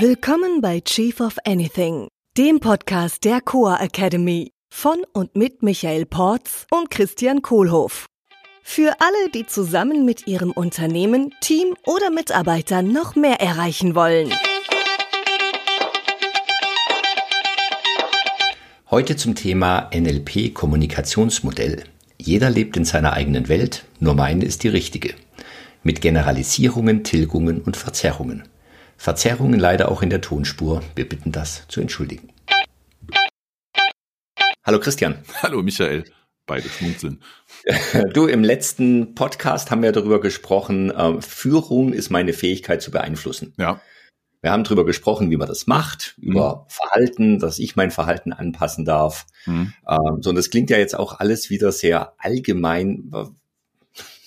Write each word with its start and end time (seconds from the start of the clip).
Willkommen 0.00 0.60
bei 0.60 0.80
Chief 0.80 1.20
of 1.20 1.36
Anything, 1.44 2.08
dem 2.36 2.58
Podcast 2.58 3.22
der 3.22 3.40
Coa 3.40 3.76
Academy 3.76 4.50
von 4.68 4.96
und 5.12 5.36
mit 5.36 5.62
Michael 5.62 6.04
Porz 6.04 6.66
und 6.72 6.90
Christian 6.90 7.42
Kohlhoff. 7.42 8.06
Für 8.64 8.96
alle, 8.98 9.30
die 9.32 9.46
zusammen 9.46 10.04
mit 10.04 10.26
ihrem 10.26 10.50
Unternehmen, 10.50 11.32
Team 11.40 11.76
oder 11.86 12.10
Mitarbeitern 12.10 12.92
noch 12.92 13.14
mehr 13.14 13.40
erreichen 13.40 13.94
wollen. 13.94 14.32
Heute 18.90 19.14
zum 19.14 19.36
Thema 19.36 19.90
NLP 19.94 20.52
Kommunikationsmodell. 20.52 21.84
Jeder 22.18 22.50
lebt 22.50 22.76
in 22.76 22.84
seiner 22.84 23.12
eigenen 23.12 23.48
Welt, 23.48 23.84
nur 24.00 24.14
meine 24.14 24.44
ist 24.44 24.64
die 24.64 24.68
richtige. 24.68 25.14
Mit 25.84 26.00
Generalisierungen, 26.00 27.04
Tilgungen 27.04 27.60
und 27.60 27.76
Verzerrungen. 27.76 28.42
Verzerrungen 28.96 29.58
leider 29.58 29.90
auch 29.90 30.02
in 30.02 30.10
der 30.10 30.20
Tonspur. 30.20 30.82
Wir 30.94 31.08
bitten 31.08 31.32
das 31.32 31.66
zu 31.68 31.80
entschuldigen. 31.80 32.28
Hallo 34.64 34.80
Christian. 34.80 35.18
Hallo 35.42 35.62
Michael. 35.62 36.04
Beide 36.46 36.68
schmunzeln. 36.68 37.20
Du, 38.12 38.26
im 38.26 38.44
letzten 38.44 39.14
Podcast 39.14 39.70
haben 39.70 39.82
wir 39.82 39.92
darüber 39.92 40.20
gesprochen, 40.20 40.90
äh, 40.90 41.22
Führung 41.22 41.94
ist 41.94 42.10
meine 42.10 42.34
Fähigkeit 42.34 42.82
zu 42.82 42.90
beeinflussen. 42.90 43.54
Ja. 43.56 43.80
Wir 44.42 44.52
haben 44.52 44.64
darüber 44.64 44.84
gesprochen, 44.84 45.30
wie 45.30 45.38
man 45.38 45.48
das 45.48 45.66
macht, 45.66 46.16
mhm. 46.18 46.32
über 46.32 46.66
Verhalten, 46.68 47.38
dass 47.38 47.58
ich 47.58 47.76
mein 47.76 47.90
Verhalten 47.90 48.34
anpassen 48.34 48.84
darf. 48.84 49.24
Mhm. 49.46 49.72
Ähm, 49.88 50.18
so, 50.20 50.30
und 50.30 50.36
das 50.36 50.50
klingt 50.50 50.68
ja 50.68 50.76
jetzt 50.76 50.98
auch 50.98 51.18
alles 51.18 51.48
wieder 51.48 51.72
sehr 51.72 52.12
allgemein. 52.18 53.10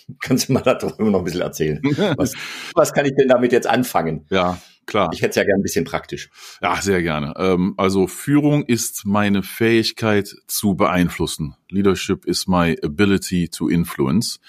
Kannst 0.21 0.49
du 0.49 0.53
mal 0.53 0.61
darüber 0.61 1.11
noch 1.11 1.19
ein 1.19 1.25
bisschen 1.25 1.41
erzählen? 1.41 1.81
Was, 2.17 2.33
was 2.75 2.93
kann 2.93 3.05
ich 3.05 3.13
denn 3.17 3.27
damit 3.27 3.51
jetzt 3.51 3.67
anfangen? 3.67 4.25
Ja, 4.29 4.57
klar. 4.85 5.09
Ich 5.13 5.21
hätte 5.21 5.31
es 5.31 5.35
ja 5.35 5.43
gerne 5.43 5.59
ein 5.59 5.63
bisschen 5.63 5.85
praktisch. 5.85 6.29
Ja, 6.61 6.81
sehr 6.81 7.01
gerne. 7.01 7.33
Ähm, 7.37 7.73
also 7.77 8.07
Führung 8.07 8.63
ist 8.63 9.05
meine 9.05 9.43
Fähigkeit 9.43 10.35
zu 10.47 10.75
beeinflussen. 10.75 11.55
Leadership 11.69 12.25
is 12.25 12.47
my 12.47 12.77
ability 12.83 13.49
to 13.49 13.67
influence. 13.67 14.39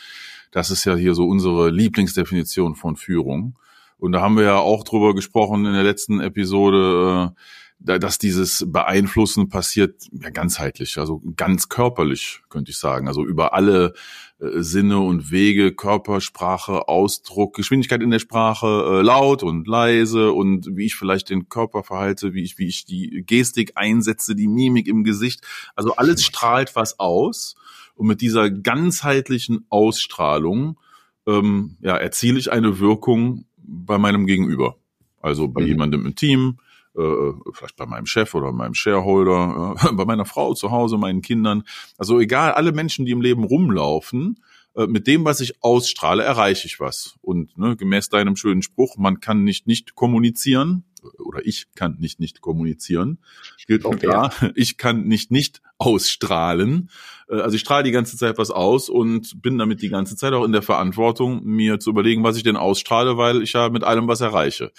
Das 0.50 0.70
ist 0.70 0.84
ja 0.84 0.94
hier 0.94 1.14
so 1.14 1.26
unsere 1.26 1.70
Lieblingsdefinition 1.70 2.74
von 2.74 2.96
Führung. 2.96 3.56
Und 3.98 4.12
da 4.12 4.20
haben 4.20 4.36
wir 4.36 4.44
ja 4.44 4.56
auch 4.58 4.84
drüber 4.84 5.14
gesprochen 5.14 5.66
in 5.66 5.72
der 5.72 5.82
letzten 5.82 6.20
Episode, 6.20 7.32
äh, 7.36 7.40
dass 7.80 8.18
dieses 8.18 8.64
Beeinflussen 8.66 9.48
passiert 9.48 10.02
ja 10.10 10.30
ganzheitlich, 10.30 10.98
also 10.98 11.22
ganz 11.36 11.68
körperlich, 11.68 12.40
könnte 12.48 12.72
ich 12.72 12.78
sagen. 12.78 13.06
Also 13.06 13.24
über 13.24 13.54
alle 13.54 13.94
äh, 14.40 14.60
Sinne 14.62 14.98
und 14.98 15.30
Wege, 15.30 15.72
Körpersprache, 15.72 16.88
Ausdruck, 16.88 17.54
Geschwindigkeit 17.54 18.02
in 18.02 18.10
der 18.10 18.18
Sprache, 18.18 18.66
äh, 18.66 19.02
laut 19.02 19.44
und 19.44 19.68
leise 19.68 20.32
und 20.32 20.76
wie 20.76 20.86
ich 20.86 20.96
vielleicht 20.96 21.30
den 21.30 21.48
Körper 21.48 21.84
verhalte, 21.84 22.34
wie 22.34 22.42
ich, 22.42 22.58
wie 22.58 22.66
ich 22.66 22.84
die 22.84 23.22
Gestik 23.24 23.72
einsetze, 23.76 24.34
die 24.34 24.48
Mimik 24.48 24.88
im 24.88 25.04
Gesicht. 25.04 25.46
Also 25.76 25.94
alles 25.94 26.24
strahlt 26.24 26.74
was 26.74 26.98
aus. 26.98 27.54
Und 27.94 28.06
mit 28.06 28.20
dieser 28.20 28.50
ganzheitlichen 28.50 29.66
Ausstrahlung 29.70 30.78
ähm, 31.26 31.76
ja, 31.80 31.96
erziele 31.96 32.38
ich 32.38 32.50
eine 32.50 32.78
Wirkung 32.78 33.44
bei 33.56 33.98
meinem 33.98 34.26
Gegenüber. 34.26 34.76
Also 35.20 35.48
bei 35.48 35.62
mhm. 35.62 35.66
jemandem 35.66 36.06
im 36.06 36.14
Team, 36.14 36.58
äh, 36.98 37.32
vielleicht 37.52 37.76
bei 37.76 37.86
meinem 37.86 38.06
Chef 38.06 38.34
oder 38.34 38.52
meinem 38.52 38.74
Shareholder, 38.74 39.76
äh, 39.80 39.92
bei 39.92 40.04
meiner 40.04 40.24
Frau 40.24 40.54
zu 40.54 40.70
Hause, 40.70 40.98
meinen 40.98 41.22
Kindern. 41.22 41.62
Also 41.96 42.20
egal, 42.20 42.52
alle 42.52 42.72
Menschen, 42.72 43.06
die 43.06 43.12
im 43.12 43.20
Leben 43.20 43.44
rumlaufen, 43.44 44.40
äh, 44.74 44.86
mit 44.86 45.06
dem, 45.06 45.24
was 45.24 45.40
ich 45.40 45.62
ausstrahle, 45.62 46.22
erreiche 46.22 46.66
ich 46.66 46.80
was. 46.80 47.16
Und 47.22 47.56
ne, 47.56 47.76
gemäß 47.76 48.08
deinem 48.08 48.36
schönen 48.36 48.62
Spruch, 48.62 48.96
man 48.96 49.20
kann 49.20 49.44
nicht 49.44 49.66
nicht 49.66 49.94
kommunizieren 49.94 50.84
oder 51.18 51.44
ich 51.44 51.66
kann 51.74 51.96
nicht 51.98 52.20
nicht 52.20 52.40
kommunizieren. 52.40 53.18
Gilt 53.66 53.84
auch 53.84 53.94
da. 53.94 54.30
Ich 54.54 54.76
kann 54.76 55.04
nicht 55.04 55.30
nicht 55.30 55.62
ausstrahlen. 55.78 56.90
Äh, 57.28 57.40
also 57.40 57.54
ich 57.54 57.60
strahle 57.60 57.84
die 57.84 57.92
ganze 57.92 58.16
Zeit 58.16 58.38
was 58.38 58.50
aus 58.50 58.88
und 58.88 59.40
bin 59.42 59.58
damit 59.58 59.82
die 59.82 59.88
ganze 59.88 60.16
Zeit 60.16 60.32
auch 60.32 60.44
in 60.44 60.52
der 60.52 60.62
Verantwortung, 60.62 61.44
mir 61.44 61.80
zu 61.80 61.90
überlegen, 61.90 62.24
was 62.24 62.36
ich 62.36 62.42
denn 62.42 62.56
ausstrahle, 62.56 63.16
weil 63.16 63.42
ich 63.42 63.52
ja 63.52 63.68
mit 63.68 63.84
allem 63.84 64.08
was 64.08 64.20
erreiche. 64.20 64.72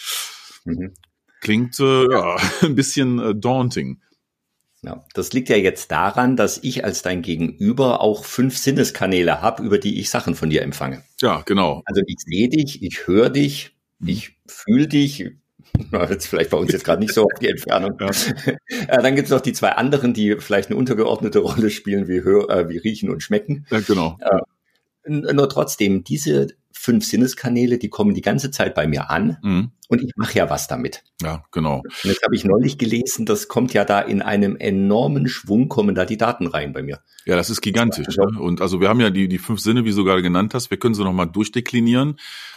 Mhm. 0.66 0.94
Klingt 1.42 1.80
äh, 1.80 2.12
ja, 2.12 2.38
ein 2.62 2.76
bisschen 2.76 3.20
äh, 3.20 3.36
daunting. 3.36 4.02
Ja, 4.82 5.06
das 5.14 5.34
liegt 5.34 5.50
ja 5.50 5.58
jetzt 5.58 5.92
daran, 5.92 6.38
dass 6.38 6.58
ich 6.64 6.86
als 6.86 7.02
dein 7.02 7.22
Gegenüber 7.22 8.00
auch 8.00 8.24
fünf 8.24 8.58
Sinneskanäle 8.58 9.42
habe, 9.42 9.64
über 9.64 9.78
die 9.78 10.00
ich 10.00 10.10
Sachen 10.10 10.36
von 10.36 10.50
dir 10.50 10.62
empfange. 10.62 11.04
Ja, 11.20 11.42
genau. 11.46 11.82
Also 11.86 12.02
ich 12.08 12.16
sehe 12.20 12.48
dich, 12.48 12.82
ich 12.82 13.06
höre 13.06 13.30
dich, 13.30 13.76
ich 14.06 14.38
fühle 14.48 14.88
dich. 14.88 15.32
Jetzt 16.10 16.28
vielleicht 16.28 16.50
bei 16.50 16.58
uns 16.58 16.72
jetzt 16.72 16.84
gerade 16.84 17.00
nicht 17.00 17.14
so 17.14 17.24
auf 17.24 17.40
die 17.40 17.48
Entfernung. 17.48 17.96
Ja. 18.00 18.10
Äh, 18.88 19.04
dann 19.04 19.16
gibt 19.16 19.28
es 19.28 19.32
noch 19.32 19.42
die 19.42 19.54
zwei 19.54 19.74
anderen, 19.74 20.16
die 20.16 20.38
vielleicht 20.40 20.70
eine 20.70 20.78
untergeordnete 20.78 21.40
Rolle 21.40 21.70
spielen, 21.70 22.08
wie, 22.08 22.24
hör, 22.24 22.50
äh, 22.50 22.70
wie 22.70 22.78
riechen 22.78 23.10
und 23.10 23.22
schmecken. 23.22 23.68
Ja, 23.70 23.82
genau. 23.82 24.18
Äh, 24.20 25.10
nur 25.10 25.48
trotzdem, 25.48 26.04
diese 26.04 26.48
fünf 26.82 27.04
Sinneskanäle, 27.04 27.78
die 27.78 27.90
kommen 27.90 28.14
die 28.14 28.22
ganze 28.22 28.52
Zeit 28.52 28.74
bei 28.74 28.88
mir 28.88 29.10
an 29.10 29.38
mhm. 29.44 29.72
und 29.90 30.02
ich 30.02 30.14
mache 30.16 30.38
ja 30.38 30.50
was 30.50 30.70
damit. 30.70 31.04
Ja, 31.22 31.44
genau. 31.52 31.80
Und 31.80 32.06
jetzt 32.06 32.24
habe 32.24 32.34
ich 32.34 32.46
neulich 32.46 32.78
gelesen, 32.78 33.26
das 33.26 33.50
kommt 33.50 33.74
ja 33.74 33.84
da 33.84 34.00
in 34.00 34.22
einem 34.22 34.56
enormen 34.56 35.28
Schwung, 35.28 35.68
kommen 35.68 35.94
da 35.94 36.06
die 36.06 36.16
Daten 36.16 36.48
rein 36.48 36.72
bei 36.72 36.82
mir. 36.82 37.02
Ja, 37.26 37.36
das 37.36 37.50
ist 37.50 37.60
gigantisch. 37.60 38.06
Das 38.06 38.16
ne? 38.16 38.40
Und 38.40 38.62
also 38.62 38.80
wir 38.80 38.88
haben 38.88 39.02
ja 39.02 39.10
die, 39.10 39.28
die 39.28 39.40
fünf 39.40 39.60
Sinne, 39.60 39.84
wie 39.84 39.92
du 39.92 40.06
gerade 40.06 40.22
genannt 40.22 40.54
hast, 40.54 40.72
wir 40.72 40.80
können 40.80 40.96
sie 40.96 41.04
nochmal 41.04 41.28
durchdeklinieren. 41.28 42.12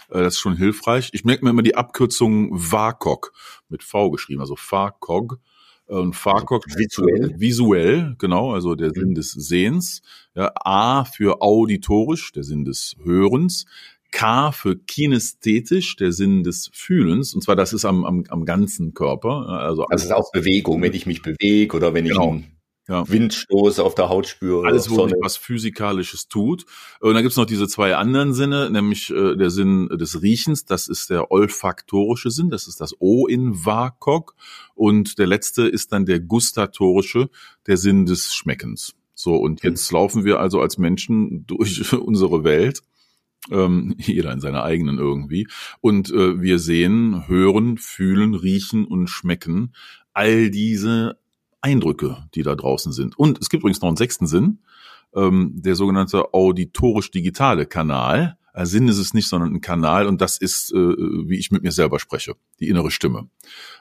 Äh, 0.09 0.23
das 0.23 0.35
ist 0.35 0.39
schon 0.39 0.55
hilfreich. 0.55 1.09
Ich 1.11 1.25
merke 1.25 1.43
mir 1.43 1.51
immer 1.51 1.61
die 1.61 1.75
Abkürzung 1.75 2.49
VAKOG 2.53 3.33
mit 3.67 3.83
V 3.83 4.09
geschrieben, 4.09 4.39
also 4.39 4.55
VAKOG. 4.55 5.37
Und 5.85 6.15
FAKOG 6.15 6.65
visuell. 6.77 7.35
Visuell, 7.37 8.15
genau, 8.17 8.53
also 8.53 8.73
der 8.73 8.91
Sinn 8.91 9.09
mhm. 9.09 9.15
des 9.15 9.31
Sehens. 9.31 10.01
Ja, 10.33 10.51
A 10.55 11.03
für 11.03 11.41
auditorisch, 11.41 12.31
der 12.31 12.43
Sinn 12.43 12.63
des 12.63 12.95
Hörens. 13.03 13.65
K 14.13 14.51
für 14.51 14.77
kinästhetisch, 14.77 15.95
der 15.97 16.11
Sinn 16.11 16.43
des 16.43 16.69
Fühlens. 16.71 17.33
Und 17.33 17.41
zwar, 17.41 17.55
das 17.55 17.73
ist 17.73 17.83
am, 17.83 18.05
am, 18.05 18.23
am 18.29 18.45
ganzen 18.45 18.93
Körper. 18.93 19.49
Also 19.49 19.85
das 19.89 20.05
ist 20.05 20.13
auch 20.13 20.31
Bewegung, 20.31 20.81
wenn 20.81 20.93
ich 20.93 21.05
mich 21.05 21.21
bewege 21.21 21.75
oder 21.75 21.93
wenn 21.93 22.05
ich 22.05 22.11
genau. 22.11 22.29
einen 22.29 22.53
ja. 22.87 23.09
Windstoß 23.09 23.79
auf 23.79 23.95
der 23.95 24.09
Haut 24.09 24.27
spüre. 24.27 24.67
Alles, 24.67 24.89
wo 24.89 25.07
sich 25.07 25.17
was 25.21 25.37
Physikalisches 25.37 26.27
tut. 26.27 26.65
Und 26.99 27.15
dann 27.15 27.23
gibt's 27.23 27.37
noch 27.37 27.45
diese 27.45 27.67
zwei 27.67 27.95
anderen 27.95 28.33
Sinne, 28.33 28.69
nämlich 28.69 29.09
äh, 29.09 29.35
der 29.35 29.49
Sinn 29.49 29.89
des 29.89 30.21
Riechens, 30.21 30.65
das 30.65 30.87
ist 30.87 31.09
der 31.09 31.31
olfaktorische 31.31 32.29
Sinn, 32.29 32.49
das 32.49 32.67
ist 32.67 32.81
das 32.81 32.93
O 32.99 33.25
in 33.25 33.65
VAKOG. 33.65 34.35
Und 34.75 35.17
der 35.17 35.27
letzte 35.27 35.67
ist 35.67 35.91
dann 35.91 36.05
der 36.05 36.19
gustatorische, 36.19 37.29
der 37.67 37.77
Sinn 37.77 38.05
des 38.05 38.33
Schmeckens. 38.33 38.93
So, 39.15 39.35
und 39.37 39.63
jetzt 39.63 39.91
mhm. 39.91 39.95
laufen 39.95 40.23
wir 40.23 40.39
also 40.39 40.61
als 40.61 40.77
Menschen 40.77 41.45
durch 41.47 41.93
unsere 41.93 42.43
Welt 42.43 42.83
ähm, 43.51 43.95
jeder 43.97 44.31
in 44.31 44.39
seiner 44.39 44.63
eigenen 44.63 44.97
irgendwie. 44.97 45.47
Und 45.81 46.11
äh, 46.11 46.41
wir 46.41 46.59
sehen, 46.59 47.27
hören, 47.27 47.77
fühlen, 47.77 48.33
riechen 48.35 48.85
und 48.85 49.07
schmecken 49.07 49.73
all 50.13 50.49
diese 50.51 51.17
Eindrücke, 51.61 52.27
die 52.35 52.43
da 52.43 52.55
draußen 52.55 52.91
sind. 52.91 53.17
Und 53.17 53.39
es 53.41 53.49
gibt 53.49 53.61
übrigens 53.61 53.81
noch 53.81 53.87
einen 53.87 53.97
sechsten 53.97 54.27
Sinn, 54.27 54.59
ähm, 55.15 55.53
der 55.55 55.75
sogenannte 55.75 56.33
auditorisch-digitale 56.33 57.65
Kanal. 57.65 58.37
Ein 58.55 58.67
Sinn 58.67 58.87
ist 58.87 58.99
es 58.99 59.15
nicht, 59.15 59.27
sondern 59.27 59.51
ein 59.55 59.61
Kanal 59.61 60.05
und 60.05 60.21
das 60.21 60.37
ist, 60.37 60.71
äh, 60.71 60.77
wie 60.77 61.39
ich 61.39 61.49
mit 61.49 61.63
mir 61.63 61.71
selber 61.71 61.99
spreche, 61.99 62.35
die 62.59 62.69
innere 62.69 62.91
Stimme. 62.91 63.27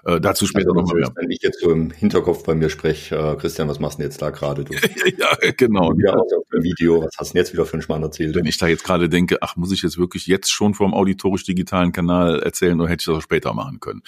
Äh, 0.06 0.18
dazu 0.18 0.46
später 0.46 0.70
also, 0.70 0.80
nochmal 0.80 1.00
mehr. 1.00 1.12
Wenn 1.14 1.30
ich 1.30 1.40
jetzt 1.42 1.60
so 1.60 1.70
im 1.70 1.90
Hinterkopf 1.90 2.42
bei 2.44 2.54
mir 2.54 2.70
spreche, 2.70 3.14
äh, 3.14 3.36
Christian, 3.36 3.68
was 3.68 3.80
machst 3.80 3.98
du 3.98 4.02
denn 4.02 4.10
jetzt 4.10 4.22
da 4.22 4.30
gerade? 4.30 4.64
Du? 4.64 4.72
ja, 5.18 5.28
genau. 5.58 5.90
Wieder 5.90 6.18
auf 6.18 6.48
dem 6.50 6.62
Video, 6.62 7.02
was 7.02 7.14
hast 7.18 7.30
du 7.30 7.32
denn 7.34 7.42
jetzt 7.42 7.52
wieder 7.52 7.66
für 7.66 7.74
einen 7.74 7.82
Schmarrn 7.82 8.02
erzählt? 8.02 8.34
Wenn 8.34 8.46
ich 8.46 8.56
da 8.56 8.66
jetzt 8.66 8.84
gerade 8.84 9.10
denke, 9.10 9.42
ach, 9.42 9.56
muss 9.56 9.72
ich 9.72 9.82
jetzt 9.82 9.98
wirklich 9.98 10.26
jetzt 10.26 10.50
schon 10.50 10.72
vom 10.72 10.94
auditorisch-digitalen 10.94 11.92
Kanal 11.92 12.40
erzählen 12.40 12.80
oder 12.80 12.88
hätte 12.88 13.02
ich 13.02 13.06
das 13.06 13.16
auch 13.16 13.22
später 13.22 13.52
machen 13.52 13.78
können? 13.78 14.02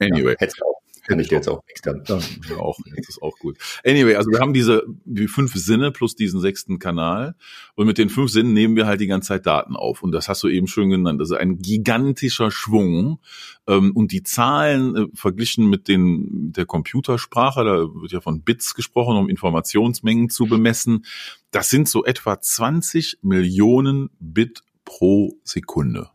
Anyway. 0.00 0.32
Ja, 0.32 0.38
hättest 0.38 0.60
auch 0.62 0.79
kann 1.10 1.18
ich 1.18 1.28
dir 1.28 1.36
jetzt 1.36 1.48
auch 1.48 1.62
extern. 1.66 2.04
Ja, 2.48 2.56
auch, 2.58 2.78
jetzt 2.96 3.08
ist 3.08 3.20
auch 3.20 3.36
gut. 3.38 3.58
Anyway, 3.84 4.14
also 4.14 4.30
wir 4.30 4.38
haben 4.38 4.54
diese 4.54 4.84
die 5.04 5.26
fünf 5.26 5.54
Sinne 5.54 5.90
plus 5.90 6.14
diesen 6.14 6.40
sechsten 6.40 6.78
Kanal 6.78 7.34
und 7.74 7.86
mit 7.86 7.98
den 7.98 8.08
fünf 8.08 8.30
Sinnen 8.30 8.52
nehmen 8.52 8.76
wir 8.76 8.86
halt 8.86 9.00
die 9.00 9.08
ganze 9.08 9.28
Zeit 9.28 9.44
Daten 9.44 9.74
auf 9.74 10.02
und 10.02 10.12
das 10.12 10.28
hast 10.28 10.42
du 10.44 10.48
eben 10.48 10.68
schön 10.68 10.88
genannt. 10.88 11.20
Das 11.20 11.30
ist 11.30 11.36
ein 11.36 11.58
gigantischer 11.58 12.52
Schwung 12.52 13.18
ähm, 13.66 13.90
und 13.96 14.12
die 14.12 14.22
Zahlen 14.22 14.96
äh, 14.96 15.06
verglichen 15.14 15.68
mit 15.68 15.88
den 15.88 16.46
mit 16.46 16.56
der 16.56 16.66
Computersprache, 16.66 17.64
da 17.64 18.00
wird 18.00 18.12
ja 18.12 18.20
von 18.20 18.42
Bits 18.42 18.74
gesprochen, 18.74 19.16
um 19.16 19.28
Informationsmengen 19.28 20.30
zu 20.30 20.46
bemessen. 20.46 21.04
Das 21.50 21.70
sind 21.70 21.88
so 21.88 22.04
etwa 22.04 22.40
20 22.40 23.18
Millionen 23.22 24.10
Bit 24.20 24.62
pro 24.84 25.34
Sekunde. 25.42 26.10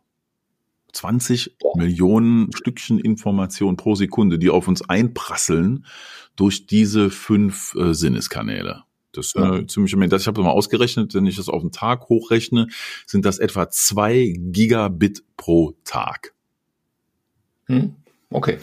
20 0.96 1.58
Boah. 1.60 1.78
Millionen 1.78 2.52
Stückchen 2.56 3.00
Information 3.00 3.76
pro 3.78 3.96
Sekunde, 3.96 4.40
die 4.40 4.50
auf 4.50 4.68
uns 4.68 4.88
einprasseln 4.88 5.86
durch 6.36 6.68
diese 6.68 7.10
fünf 7.10 7.76
äh, 7.76 7.94
Sinneskanäle. 7.94 8.84
Das 9.12 9.28
ist 9.28 9.36
äh, 9.36 9.66
ziemlich 9.68 9.96
das 10.10 10.24
Ich 10.24 10.28
habe 10.28 10.42
mal 10.42 10.52
ausgerechnet, 10.52 11.14
wenn 11.14 11.26
ich 11.26 11.38
das 11.38 11.48
auf 11.48 11.62
den 11.62 11.72
Tag 11.72 12.10
hochrechne, 12.10 12.68
sind 13.06 13.26
das 13.26 13.40
etwa 13.40 13.70
zwei 13.70 14.34
Gigabit 14.38 15.24
pro 15.38 15.74
Tag. 15.86 16.34
Hm. 17.68 17.96
Okay. 18.30 18.58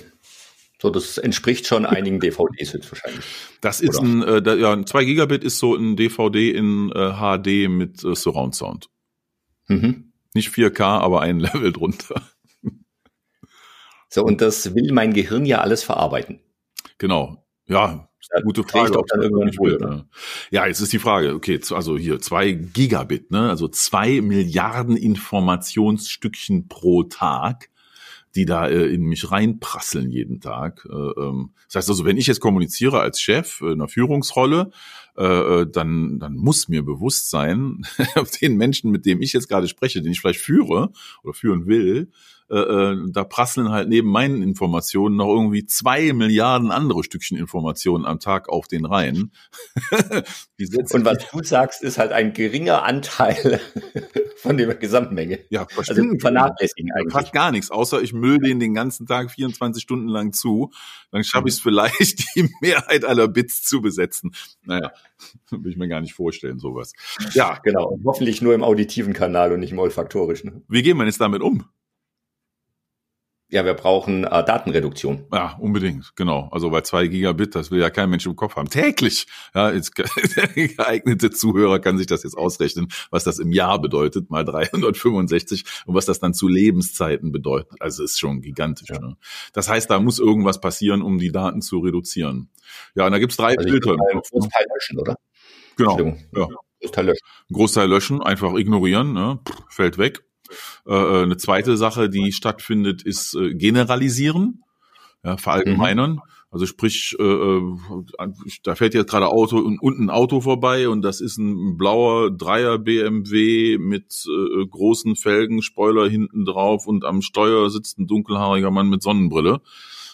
So, 0.80 0.90
das 0.90 1.16
entspricht 1.16 1.66
schon 1.66 1.86
einigen 1.86 2.18
DVDs 2.18 2.74
höchstwahrscheinlich. 2.74 3.24
Das 3.60 3.80
ist 3.80 4.00
Oder? 4.00 4.08
ein, 4.08 4.22
äh, 4.22 4.42
da, 4.42 4.54
ja, 4.54 4.84
2 4.84 5.04
Gigabit 5.04 5.44
ist 5.44 5.58
so 5.58 5.76
ein 5.76 5.94
DVD 5.94 6.50
in 6.50 6.90
äh, 6.90 7.12
HD 7.12 7.70
mit 7.70 8.02
äh, 8.04 8.16
Surround 8.16 8.56
Sound. 8.56 8.90
Mhm. 9.68 10.11
Nicht 10.34 10.54
4K, 10.54 10.82
aber 10.82 11.20
ein 11.20 11.40
Level 11.40 11.72
drunter. 11.72 12.22
So, 14.08 14.22
und 14.24 14.40
das 14.40 14.74
will 14.74 14.92
mein 14.92 15.14
Gehirn 15.14 15.46
ja 15.46 15.60
alles 15.60 15.82
verarbeiten. 15.82 16.40
Genau. 16.98 17.46
Ja, 17.66 18.08
gute 18.44 18.62
Frage. 18.62 18.98
Auch 18.98 19.06
dann 19.08 19.22
irgendwann 19.22 19.56
wohl, 19.56 19.78
ne? 19.78 20.06
Ja, 20.50 20.66
jetzt 20.66 20.80
ist 20.80 20.92
die 20.92 20.98
Frage, 20.98 21.34
okay, 21.34 21.58
also 21.70 21.96
hier 21.96 22.20
zwei 22.20 22.52
Gigabit, 22.52 23.30
ne, 23.30 23.48
also 23.48 23.68
zwei 23.68 24.20
Milliarden 24.20 24.96
Informationsstückchen 24.96 26.68
pro 26.68 27.04
Tag 27.04 27.70
die 28.34 28.46
da 28.46 28.66
äh, 28.68 28.86
in 28.86 29.02
mich 29.02 29.30
reinprasseln 29.30 30.10
jeden 30.10 30.40
Tag. 30.40 30.86
Äh, 30.90 30.94
ähm, 30.94 31.50
das 31.66 31.76
heißt 31.76 31.90
also, 31.90 32.04
wenn 32.04 32.16
ich 32.16 32.26
jetzt 32.26 32.40
kommuniziere 32.40 33.00
als 33.00 33.20
Chef 33.20 33.60
in 33.60 33.72
einer 33.72 33.88
Führungsrolle, 33.88 34.70
äh, 35.16 35.24
äh 35.60 35.66
dann, 35.70 36.18
dann 36.18 36.34
muss 36.34 36.68
mir 36.68 36.82
bewusst 36.82 37.30
sein, 37.30 37.82
den 38.42 38.56
Menschen, 38.56 38.90
mit 38.90 39.06
dem 39.06 39.22
ich 39.22 39.32
jetzt 39.32 39.48
gerade 39.48 39.68
spreche, 39.68 40.02
den 40.02 40.12
ich 40.12 40.20
vielleicht 40.20 40.40
führe 40.40 40.92
oder 41.22 41.34
führen 41.34 41.66
will, 41.66 42.10
äh, 42.52 42.56
äh, 42.58 42.96
da 43.10 43.24
prasseln 43.24 43.70
halt 43.70 43.88
neben 43.88 44.10
meinen 44.10 44.42
Informationen 44.42 45.16
noch 45.16 45.28
irgendwie 45.28 45.64
zwei 45.64 46.12
Milliarden 46.12 46.70
andere 46.70 47.02
Stückchen 47.02 47.38
Informationen 47.38 48.04
am 48.04 48.20
Tag 48.20 48.50
auf 48.50 48.68
den 48.68 48.84
Reihen. 48.84 49.32
Und 50.58 51.04
was 51.06 51.26
du 51.30 51.42
sagst, 51.42 51.82
ist 51.82 51.96
halt 51.96 52.12
ein 52.12 52.34
geringer 52.34 52.82
Anteil 52.82 53.58
von 54.36 54.58
der 54.58 54.74
Gesamtmenge. 54.74 55.38
Ja, 55.48 55.66
also 55.74 56.02
vernachlässigen 56.18 56.92
eigentlich. 56.92 57.14
Fast 57.14 57.32
gar 57.32 57.52
nichts, 57.52 57.70
außer 57.70 58.02
ich 58.02 58.12
müll 58.12 58.38
den 58.38 58.60
den 58.60 58.74
ganzen 58.74 59.06
Tag 59.06 59.30
24 59.30 59.82
Stunden 59.82 60.08
lang 60.08 60.34
zu. 60.34 60.72
Dann 61.10 61.24
schaffe 61.24 61.48
ich 61.48 61.54
es 61.54 61.60
vielleicht, 61.60 62.36
die 62.36 62.50
Mehrheit 62.60 63.06
aller 63.06 63.28
Bits 63.28 63.62
zu 63.62 63.80
besetzen. 63.80 64.34
Naja, 64.64 64.92
will 65.50 65.70
ich 65.70 65.76
mir 65.76 65.88
gar 65.88 66.00
nicht 66.00 66.14
vorstellen, 66.14 66.58
sowas. 66.58 66.92
Ja, 67.34 67.58
genau. 67.62 67.88
Und 67.88 68.04
hoffentlich 68.04 68.42
nur 68.42 68.54
im 68.54 68.62
auditiven 68.62 69.12
Kanal 69.12 69.52
und 69.52 69.60
nicht 69.60 69.72
im 69.72 69.78
olfaktorischen. 69.78 70.64
Wie 70.68 70.82
gehen 70.82 70.96
wir 70.96 71.04
jetzt 71.04 71.20
damit 71.20 71.42
um? 71.42 71.64
Ja, 73.52 73.66
wir 73.66 73.74
brauchen 73.74 74.24
äh, 74.24 74.42
Datenreduktion. 74.42 75.26
Ja, 75.30 75.58
unbedingt, 75.60 76.16
genau. 76.16 76.48
Also 76.50 76.72
weil 76.72 76.84
zwei 76.84 77.06
Gigabit, 77.06 77.54
das 77.54 77.70
will 77.70 77.82
ja 77.82 77.90
kein 77.90 78.08
Mensch 78.08 78.24
im 78.24 78.34
Kopf 78.34 78.56
haben. 78.56 78.70
Täglich. 78.70 79.26
Ja, 79.54 79.70
jetzt, 79.70 79.92
der 80.36 80.48
geeignete 80.48 81.30
Zuhörer 81.30 81.78
kann 81.78 81.98
sich 81.98 82.06
das 82.06 82.22
jetzt 82.22 82.34
ausrechnen, 82.34 82.88
was 83.10 83.24
das 83.24 83.38
im 83.38 83.52
Jahr 83.52 83.78
bedeutet, 83.78 84.30
mal 84.30 84.46
365 84.46 85.64
und 85.84 85.94
was 85.94 86.06
das 86.06 86.18
dann 86.18 86.32
zu 86.32 86.48
Lebenszeiten 86.48 87.30
bedeutet. 87.30 87.72
Also 87.78 88.04
ist 88.04 88.18
schon 88.18 88.40
gigantisch. 88.40 88.88
Ja. 88.88 88.98
Ne? 89.00 89.18
Das 89.52 89.68
heißt, 89.68 89.90
da 89.90 90.00
muss 90.00 90.18
irgendwas 90.18 90.58
passieren, 90.58 91.02
um 91.02 91.18
die 91.18 91.30
Daten 91.30 91.60
zu 91.60 91.80
reduzieren. 91.80 92.48
Ja, 92.94 93.04
und 93.04 93.12
da 93.12 93.18
gibt's 93.18 93.36
drei 93.36 93.54
also 93.58 93.68
Filter. 93.68 93.90
Ein 93.90 94.20
Großteil 94.30 94.66
löschen, 94.74 94.98
oder? 94.98 95.16
Genau. 95.76 96.16
Ja. 96.34 96.48
Großteil 96.80 97.04
löschen. 97.04 97.26
Großteil 97.52 97.88
löschen, 97.88 98.22
einfach 98.22 98.54
ignorieren, 98.54 99.12
ne? 99.12 99.40
fällt 99.68 99.98
weg. 99.98 100.24
Äh, 100.86 100.94
äh, 100.94 101.22
eine 101.22 101.36
zweite 101.36 101.76
Sache, 101.76 102.08
die 102.08 102.32
stattfindet, 102.32 103.02
ist 103.02 103.34
äh, 103.34 103.54
generalisieren, 103.54 104.62
ja, 105.24 105.36
verallgemeinern. 105.36 106.12
Mhm. 106.12 106.20
Also 106.52 106.66
sprich, 106.66 107.16
äh, 107.18 107.22
äh 107.22 107.62
da 108.62 108.74
fährt 108.74 108.92
jetzt 108.92 109.10
gerade 109.10 109.28
Auto 109.28 109.56
und 109.56 109.80
unten 109.80 110.04
ein 110.04 110.10
Auto 110.10 110.42
vorbei 110.42 110.86
und 110.86 111.00
das 111.00 111.22
ist 111.22 111.38
ein 111.38 111.78
blauer 111.78 112.30
Dreier 112.30 112.78
BMW 112.78 113.78
mit 113.78 114.26
äh, 114.28 114.66
großen 114.66 115.16
Felgen, 115.16 115.62
Spoiler 115.62 116.10
hinten 116.10 116.44
drauf 116.44 116.86
und 116.86 117.06
am 117.06 117.22
Steuer 117.22 117.70
sitzt 117.70 117.98
ein 117.98 118.06
dunkelhaariger 118.06 118.70
Mann 118.70 118.90
mit 118.90 119.02
Sonnenbrille. 119.02 119.62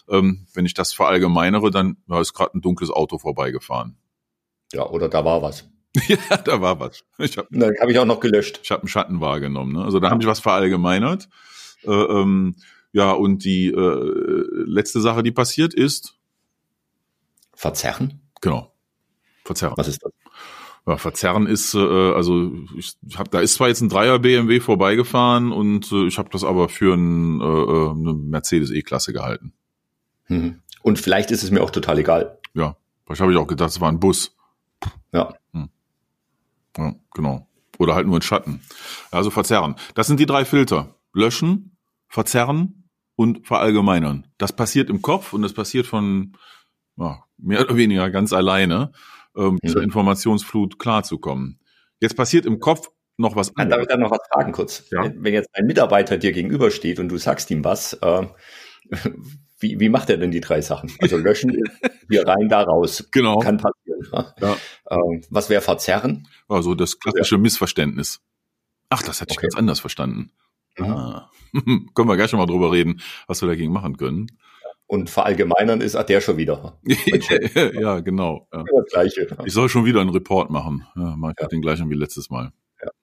Ähm, 0.08 0.46
wenn 0.54 0.64
ich 0.64 0.74
das 0.74 0.92
verallgemeinere, 0.92 1.72
dann 1.72 1.96
ja, 2.08 2.20
ist 2.20 2.34
gerade 2.34 2.56
ein 2.56 2.62
dunkles 2.62 2.90
Auto 2.90 3.18
vorbeigefahren. 3.18 3.96
Ja, 4.72 4.88
oder 4.88 5.08
da 5.08 5.24
war 5.24 5.42
was. 5.42 5.68
ja, 6.30 6.36
da 6.36 6.60
war 6.60 6.80
was. 6.80 7.04
Ich 7.18 7.36
hab, 7.36 7.48
Dann 7.50 7.74
habe 7.80 7.92
ich 7.92 7.98
auch 7.98 8.04
noch 8.04 8.20
gelöscht. 8.20 8.60
Ich 8.62 8.70
habe 8.70 8.82
einen 8.82 8.88
Schatten 8.88 9.20
wahrgenommen. 9.20 9.72
Ne? 9.72 9.84
Also 9.84 10.00
da 10.00 10.10
habe 10.10 10.22
ich 10.22 10.28
was 10.28 10.40
verallgemeinert. 10.40 11.28
Äh, 11.84 11.90
ähm, 11.90 12.56
ja, 12.92 13.12
und 13.12 13.44
die 13.44 13.68
äh, 13.68 14.64
letzte 14.66 15.00
Sache, 15.00 15.22
die 15.22 15.32
passiert 15.32 15.74
ist. 15.74 16.14
Verzerren? 17.54 18.20
Genau. 18.40 18.72
Verzerren. 19.44 19.74
Was 19.76 19.88
ist 19.88 20.02
das? 20.02 20.12
Ja, 20.86 20.96
verzerren 20.96 21.46
ist, 21.46 21.74
äh, 21.74 22.12
also 22.12 22.50
ich 22.74 22.96
hab, 23.16 23.30
da 23.30 23.40
ist 23.40 23.54
zwar 23.54 23.68
jetzt 23.68 23.82
ein 23.82 23.90
Dreier 23.90 24.18
BMW 24.18 24.58
vorbeigefahren 24.60 25.52
und 25.52 25.92
äh, 25.92 26.06
ich 26.06 26.16
habe 26.16 26.30
das 26.30 26.44
aber 26.44 26.70
für 26.70 26.94
ein, 26.94 27.40
äh, 27.40 27.44
äh, 27.44 27.90
eine 27.90 28.14
Mercedes 28.14 28.70
E-Klasse 28.70 29.12
gehalten. 29.12 29.52
Mhm. 30.28 30.60
Und 30.82 30.98
vielleicht 30.98 31.30
ist 31.30 31.42
es 31.42 31.50
mir 31.50 31.62
auch 31.62 31.70
total 31.70 31.98
egal. 31.98 32.38
Ja, 32.54 32.76
vielleicht 33.04 33.20
habe 33.20 33.32
ich 33.32 33.38
auch 33.38 33.46
gedacht, 33.46 33.68
es 33.68 33.82
war 33.82 33.90
ein 33.90 34.00
Bus. 34.00 34.34
Ja. 35.12 35.34
Hm. 35.52 35.68
Ja, 36.76 36.94
genau. 37.14 37.48
Oder 37.78 37.94
halt 37.94 38.06
nur 38.06 38.16
in 38.16 38.22
Schatten. 38.22 38.60
Also 39.10 39.30
verzerren. 39.30 39.76
Das 39.94 40.06
sind 40.06 40.20
die 40.20 40.26
drei 40.26 40.44
Filter. 40.44 40.96
Löschen, 41.12 41.76
verzerren 42.08 42.88
und 43.16 43.46
verallgemeinern. 43.46 44.26
Das 44.38 44.52
passiert 44.52 44.90
im 44.90 45.02
Kopf 45.02 45.32
und 45.32 45.42
das 45.42 45.52
passiert 45.52 45.86
von 45.86 46.36
ja, 46.96 47.22
mehr 47.36 47.60
oder 47.62 47.76
weniger 47.76 48.10
ganz 48.10 48.32
alleine, 48.32 48.92
ähm, 49.36 49.58
mhm. 49.62 49.68
zur 49.68 49.82
Informationsflut 49.82 50.78
klarzukommen. 50.78 51.60
Jetzt 52.00 52.16
passiert 52.16 52.46
im 52.46 52.60
Kopf 52.60 52.88
noch 53.16 53.36
was 53.36 53.56
anderes. 53.56 53.70
Darf 53.70 53.82
ich 53.82 53.88
da 53.88 53.96
noch 53.96 54.10
was 54.10 54.20
fragen 54.32 54.52
kurz? 54.52 54.88
Ja? 54.90 55.10
Wenn 55.16 55.34
jetzt 55.34 55.50
ein 55.52 55.66
Mitarbeiter 55.66 56.18
dir 56.18 56.32
gegenübersteht 56.32 57.00
und 57.00 57.08
du 57.08 57.18
sagst 57.18 57.50
ihm 57.50 57.64
was, 57.64 57.94
äh, 57.94 58.26
wie, 59.60 59.80
wie 59.80 59.88
macht 59.88 60.08
er 60.10 60.16
denn 60.16 60.30
die 60.30 60.40
drei 60.40 60.60
Sachen? 60.60 60.90
Also 61.00 61.16
löschen, 61.16 61.50
hier 62.08 62.26
rein, 62.26 62.48
da 62.48 62.62
raus. 62.62 63.08
Genau. 63.12 63.38
Kann 63.38 63.58
passieren. 63.58 64.34
Ja. 64.40 64.56
Ähm, 64.90 65.22
was 65.30 65.50
wäre 65.50 65.60
verzerren? 65.60 66.28
Also 66.48 66.74
das 66.74 66.98
klassische 67.00 67.34
ja. 67.34 67.40
Missverständnis. 67.40 68.20
Ach, 68.88 69.02
das 69.02 69.20
hätte 69.20 69.32
ich 69.32 69.38
okay. 69.38 69.46
ganz 69.46 69.56
anders 69.56 69.80
verstanden. 69.80 70.32
Ah. 70.78 71.30
können 71.94 72.08
wir 72.08 72.16
gleich 72.16 72.30
schon 72.30 72.38
mal 72.38 72.46
drüber 72.46 72.72
reden, 72.72 73.00
was 73.26 73.42
wir 73.42 73.48
dagegen 73.48 73.72
machen 73.72 73.96
können. 73.96 74.28
Und 74.86 75.10
verallgemeinern 75.10 75.82
ist, 75.82 75.96
ach, 75.96 76.04
der 76.04 76.20
schon 76.22 76.38
wieder. 76.38 76.78
ja, 77.74 78.00
genau. 78.00 78.48
Ja. 78.52 78.64
Gleiche. 78.90 79.26
Ich 79.44 79.52
soll 79.52 79.68
schon 79.68 79.84
wieder 79.84 80.00
einen 80.00 80.10
Report 80.10 80.50
machen. 80.50 80.86
Ja, 80.96 81.14
mach 81.16 81.32
ich 81.38 81.46
den 81.48 81.60
gleichen 81.60 81.90
wie 81.90 81.94
letztes 81.94 82.30
Mal. 82.30 82.52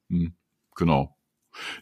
Hm, 0.10 0.34
genau. 0.76 1.16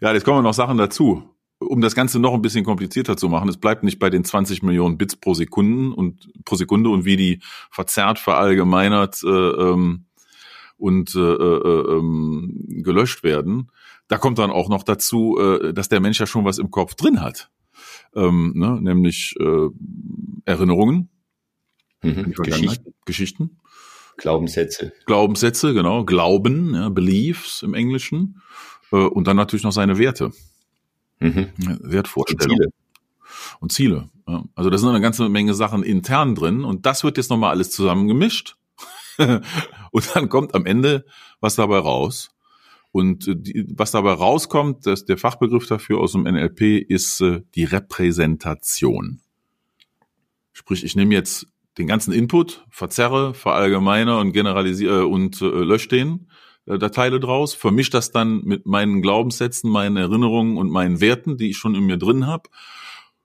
Ja, 0.02 0.14
jetzt 0.14 0.26
kommen 0.26 0.44
noch 0.44 0.54
Sachen 0.54 0.78
dazu 0.78 1.33
um 1.68 1.82
das 1.82 1.96
Ganze 1.96 2.20
noch 2.20 2.34
ein 2.34 2.42
bisschen 2.42 2.66
komplizierter 2.66 3.18
zu 3.18 3.30
machen, 3.30 3.50
es 3.50 3.58
bleibt 3.58 3.84
nicht 3.84 4.00
bei 4.00 4.10
den 4.10 4.24
20 4.24 4.64
Millionen 4.64 4.98
Bits 4.98 5.16
pro 5.16 5.34
Sekunde 5.34 5.96
und 5.96 6.30
pro 6.46 6.56
Sekunde 6.56 6.90
und 6.90 7.06
wie 7.06 7.18
die 7.18 7.40
verzerrt, 7.72 8.20
verallgemeinert 8.20 9.22
äh, 9.24 9.28
ähm, 9.28 10.06
und 10.78 11.16
äh, 11.16 11.20
äh, 11.20 11.98
ähm, 11.98 12.82
gelöscht 12.84 13.24
werden. 13.24 13.70
Da 14.08 14.18
kommt 14.18 14.40
dann 14.40 14.52
auch 14.52 14.70
noch 14.70 14.84
dazu, 14.84 15.38
äh, 15.40 15.74
dass 15.74 15.90
der 15.90 16.00
Mensch 16.00 16.20
ja 16.20 16.28
schon 16.28 16.46
was 16.46 16.58
im 16.58 16.72
Kopf 16.72 16.96
drin 16.96 17.22
hat, 17.22 17.50
ähm, 18.16 18.54
ne? 18.56 18.80
nämlich 18.82 19.36
äh, 19.40 19.70
Erinnerungen, 20.46 21.10
mhm. 22.04 22.34
Geschichten. 22.34 22.94
Geschichten, 23.06 23.60
Glaubenssätze, 24.18 24.94
Glaubenssätze, 25.06 25.74
genau, 25.74 26.04
Glauben, 26.06 26.76
ja, 26.76 26.90
Beliefs 26.90 27.64
im 27.64 27.74
Englischen 27.74 28.42
äh, 28.92 28.98
und 28.98 29.28
dann 29.28 29.38
natürlich 29.38 29.64
noch 29.64 29.72
seine 29.72 29.98
Werte. 29.98 30.32
Mhm. 31.20 31.50
Wertvorstellung. 31.58 32.58
Und 32.58 32.62
Ziele. 32.62 32.74
Und 33.60 33.72
Ziele. 33.72 34.10
Also 34.56 34.70
da 34.70 34.78
sind 34.78 34.90
eine 34.90 35.02
ganze 35.02 35.28
Menge 35.30 35.54
Sachen 35.54 35.84
intern 35.84 36.36
drin 36.36 36.64
und 36.64 36.86
das 36.86 37.04
wird 37.04 37.18
jetzt 37.18 37.30
nochmal 37.30 37.52
alles 37.52 37.72
zusammengemischt. 37.72 38.56
und 39.18 40.16
dann 40.16 40.30
kommt 40.30 40.56
am 40.56 40.66
Ende 40.66 41.06
was 41.40 41.56
dabei 41.56 41.78
raus. 41.78 42.32
Und 42.92 43.28
äh, 43.28 43.36
die, 43.36 43.66
was 43.76 43.92
dabei 43.92 44.14
rauskommt, 44.14 44.86
das, 44.86 45.06
der 45.06 45.18
Fachbegriff 45.18 45.68
dafür 45.68 46.00
aus 46.00 46.14
dem 46.14 46.24
NLP 46.24 46.62
ist 46.88 47.22
äh, 47.22 47.42
die 47.56 47.64
Repräsentation. 47.64 49.20
Sprich, 50.54 50.84
ich 50.84 50.96
nehme 50.96 51.14
jetzt 51.14 51.48
den 51.78 51.88
ganzen 51.88 52.14
Input, 52.14 52.66
verzerre, 52.70 53.34
verallgemeine 53.34 54.20
und 54.20 54.32
generalisiere 54.32 55.08
und 55.08 55.42
äh, 55.42 55.46
lösche 55.46 55.90
den 55.90 56.28
äh, 56.66 56.78
Teile 56.78 57.20
draus, 57.20 57.54
vermische 57.54 57.92
das 57.92 58.12
dann 58.12 58.44
mit 58.44 58.66
meinen 58.66 59.02
Glaubenssätzen, 59.02 59.70
meinen 59.70 59.98
Erinnerungen 59.98 60.58
und 60.58 60.70
meinen 60.70 61.02
Werten, 61.02 61.38
die 61.38 61.50
ich 61.50 61.58
schon 61.58 61.76
in 61.76 61.84
mir 61.84 61.98
drin 61.98 62.28
habe. 62.28 62.50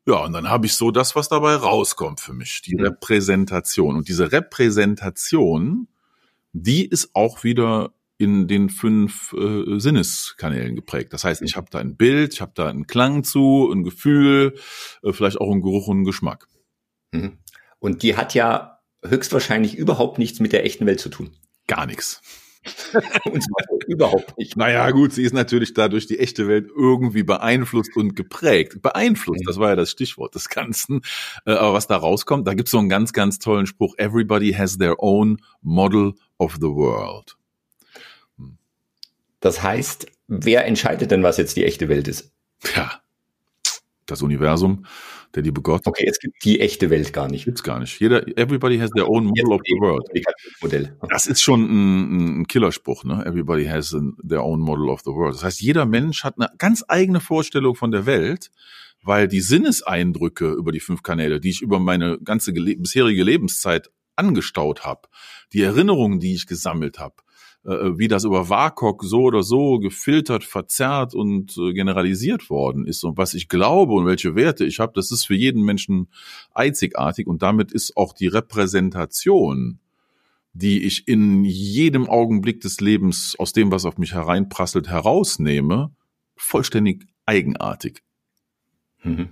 Ja, 0.06 0.24
und 0.24 0.32
dann 0.32 0.48
habe 0.48 0.66
ich 0.66 0.74
so 0.74 0.90
das, 0.90 1.14
was 1.16 1.28
dabei 1.28 1.54
rauskommt 1.54 2.20
für 2.20 2.32
mich, 2.32 2.62
die 2.62 2.76
Repräsentation. 2.76 3.96
Und 3.96 4.08
diese 4.08 4.32
Repräsentation, 4.32 5.88
die 6.52 6.86
ist 6.86 7.10
auch 7.14 7.44
wieder 7.44 7.92
in 8.16 8.48
den 8.48 8.68
fünf 8.68 9.32
äh, 9.34 9.78
Sinneskanälen 9.78 10.74
geprägt. 10.74 11.12
Das 11.12 11.24
heißt, 11.24 11.42
ich 11.42 11.56
habe 11.56 11.68
da 11.70 11.78
ein 11.78 11.96
Bild, 11.96 12.34
ich 12.34 12.40
habe 12.40 12.52
da 12.54 12.68
einen 12.68 12.86
Klang 12.86 13.22
zu, 13.22 13.70
ein 13.70 13.84
Gefühl, 13.84 14.54
äh, 15.02 15.12
vielleicht 15.12 15.40
auch 15.40 15.52
einen 15.52 15.62
Geruch 15.62 15.86
und 15.86 15.98
einen 15.98 16.04
Geschmack. 16.04 16.48
Mhm. 17.12 17.38
Und 17.78 18.02
die 18.02 18.16
hat 18.16 18.34
ja 18.34 18.80
höchstwahrscheinlich 19.04 19.76
überhaupt 19.76 20.18
nichts 20.18 20.40
mit 20.40 20.52
der 20.52 20.64
echten 20.64 20.84
Welt 20.86 21.00
zu 21.00 21.10
tun. 21.10 21.30
Gar 21.68 21.86
nichts. 21.86 22.22
und 23.24 23.42
zwar 23.42 23.78
überhaupt 23.86 24.36
nicht. 24.38 24.56
Naja, 24.56 24.90
gut, 24.90 25.12
sie 25.12 25.22
ist 25.22 25.34
natürlich 25.34 25.74
dadurch 25.74 26.06
die 26.06 26.18
echte 26.18 26.48
Welt 26.48 26.68
irgendwie 26.74 27.22
beeinflusst 27.22 27.96
und 27.96 28.16
geprägt. 28.16 28.82
Beeinflusst, 28.82 29.44
das 29.46 29.58
war 29.58 29.70
ja 29.70 29.76
das 29.76 29.90
Stichwort 29.90 30.34
des 30.34 30.48
Ganzen. 30.48 31.02
Äh, 31.46 31.52
aber 31.52 31.74
was 31.74 31.86
da 31.86 31.96
rauskommt, 31.96 32.46
da 32.46 32.54
gibt's 32.54 32.70
so 32.70 32.78
einen 32.78 32.88
ganz, 32.88 33.12
ganz 33.12 33.38
tollen 33.38 33.66
Spruch. 33.66 33.94
Everybody 33.98 34.52
has 34.52 34.78
their 34.78 35.02
own 35.02 35.38
model 35.62 36.14
of 36.38 36.56
the 36.60 36.68
world. 36.68 37.36
Das 39.40 39.62
heißt, 39.62 40.06
wer 40.26 40.66
entscheidet 40.66 41.10
denn, 41.10 41.22
was 41.22 41.36
jetzt 41.36 41.56
die 41.56 41.64
echte 41.64 41.88
Welt 41.88 42.08
ist? 42.08 42.32
Ja, 42.74 43.00
das 44.10 44.22
Universum, 44.22 44.84
der 45.34 45.42
liebe 45.42 45.60
Gott. 45.62 45.86
Okay, 45.86 46.06
es 46.08 46.18
gibt 46.18 46.44
die 46.44 46.60
echte 46.60 46.90
Welt 46.90 47.12
gar 47.12 47.28
nicht. 47.28 47.44
Gibt's 47.44 47.62
gar 47.62 47.78
nicht. 47.78 48.00
Jeder, 48.00 48.26
everybody 48.36 48.78
has 48.78 48.90
their 48.90 49.08
own 49.08 49.24
model 49.24 49.52
of 49.52 49.60
the 49.66 49.74
world. 49.74 50.06
Modell. 50.60 50.96
Das 51.10 51.26
ist 51.26 51.42
schon 51.42 51.62
ein, 51.62 52.40
ein 52.40 52.46
Killerspruch, 52.46 53.04
ne? 53.04 53.24
Everybody 53.24 53.66
has 53.66 53.94
their 54.26 54.42
own 54.42 54.60
model 54.60 54.88
of 54.88 55.02
the 55.02 55.10
world. 55.10 55.34
Das 55.34 55.44
heißt, 55.44 55.60
jeder 55.60 55.86
Mensch 55.86 56.24
hat 56.24 56.34
eine 56.38 56.50
ganz 56.58 56.84
eigene 56.88 57.20
Vorstellung 57.20 57.74
von 57.74 57.92
der 57.92 58.06
Welt, 58.06 58.50
weil 59.02 59.28
die 59.28 59.40
Sinneseindrücke 59.40 60.50
über 60.50 60.72
die 60.72 60.80
fünf 60.80 61.02
Kanäle, 61.02 61.40
die 61.40 61.50
ich 61.50 61.62
über 61.62 61.78
meine 61.78 62.18
ganze 62.24 62.52
bisherige 62.52 63.22
Lebenszeit 63.22 63.90
angestaut 64.16 64.84
habe, 64.84 65.08
die 65.52 65.62
Erinnerungen, 65.62 66.18
die 66.18 66.34
ich 66.34 66.46
gesammelt 66.46 66.98
habe, 66.98 67.14
wie 67.68 68.08
das 68.08 68.24
über 68.24 68.48
WAKOK 68.48 69.04
so 69.04 69.22
oder 69.22 69.42
so 69.42 69.78
gefiltert, 69.78 70.44
verzerrt 70.44 71.14
und 71.14 71.56
äh, 71.58 71.72
generalisiert 71.72 72.48
worden 72.48 72.86
ist 72.86 73.04
und 73.04 73.18
was 73.18 73.34
ich 73.34 73.48
glaube 73.48 73.92
und 73.92 74.06
welche 74.06 74.34
Werte 74.34 74.64
ich 74.64 74.80
habe, 74.80 74.92
das 74.94 75.10
ist 75.10 75.26
für 75.26 75.34
jeden 75.34 75.62
Menschen 75.62 76.08
einzigartig 76.52 77.26
und 77.26 77.42
damit 77.42 77.72
ist 77.72 77.96
auch 77.96 78.14
die 78.14 78.28
Repräsentation, 78.28 79.80
die 80.52 80.84
ich 80.84 81.06
in 81.06 81.44
jedem 81.44 82.08
Augenblick 82.08 82.60
des 82.62 82.80
Lebens 82.80 83.36
aus 83.38 83.52
dem, 83.52 83.70
was 83.70 83.84
auf 83.84 83.98
mich 83.98 84.14
hereinprasselt, 84.14 84.88
herausnehme, 84.88 85.92
vollständig 86.36 87.06
eigenartig. 87.26 88.02
Mhm. 89.02 89.28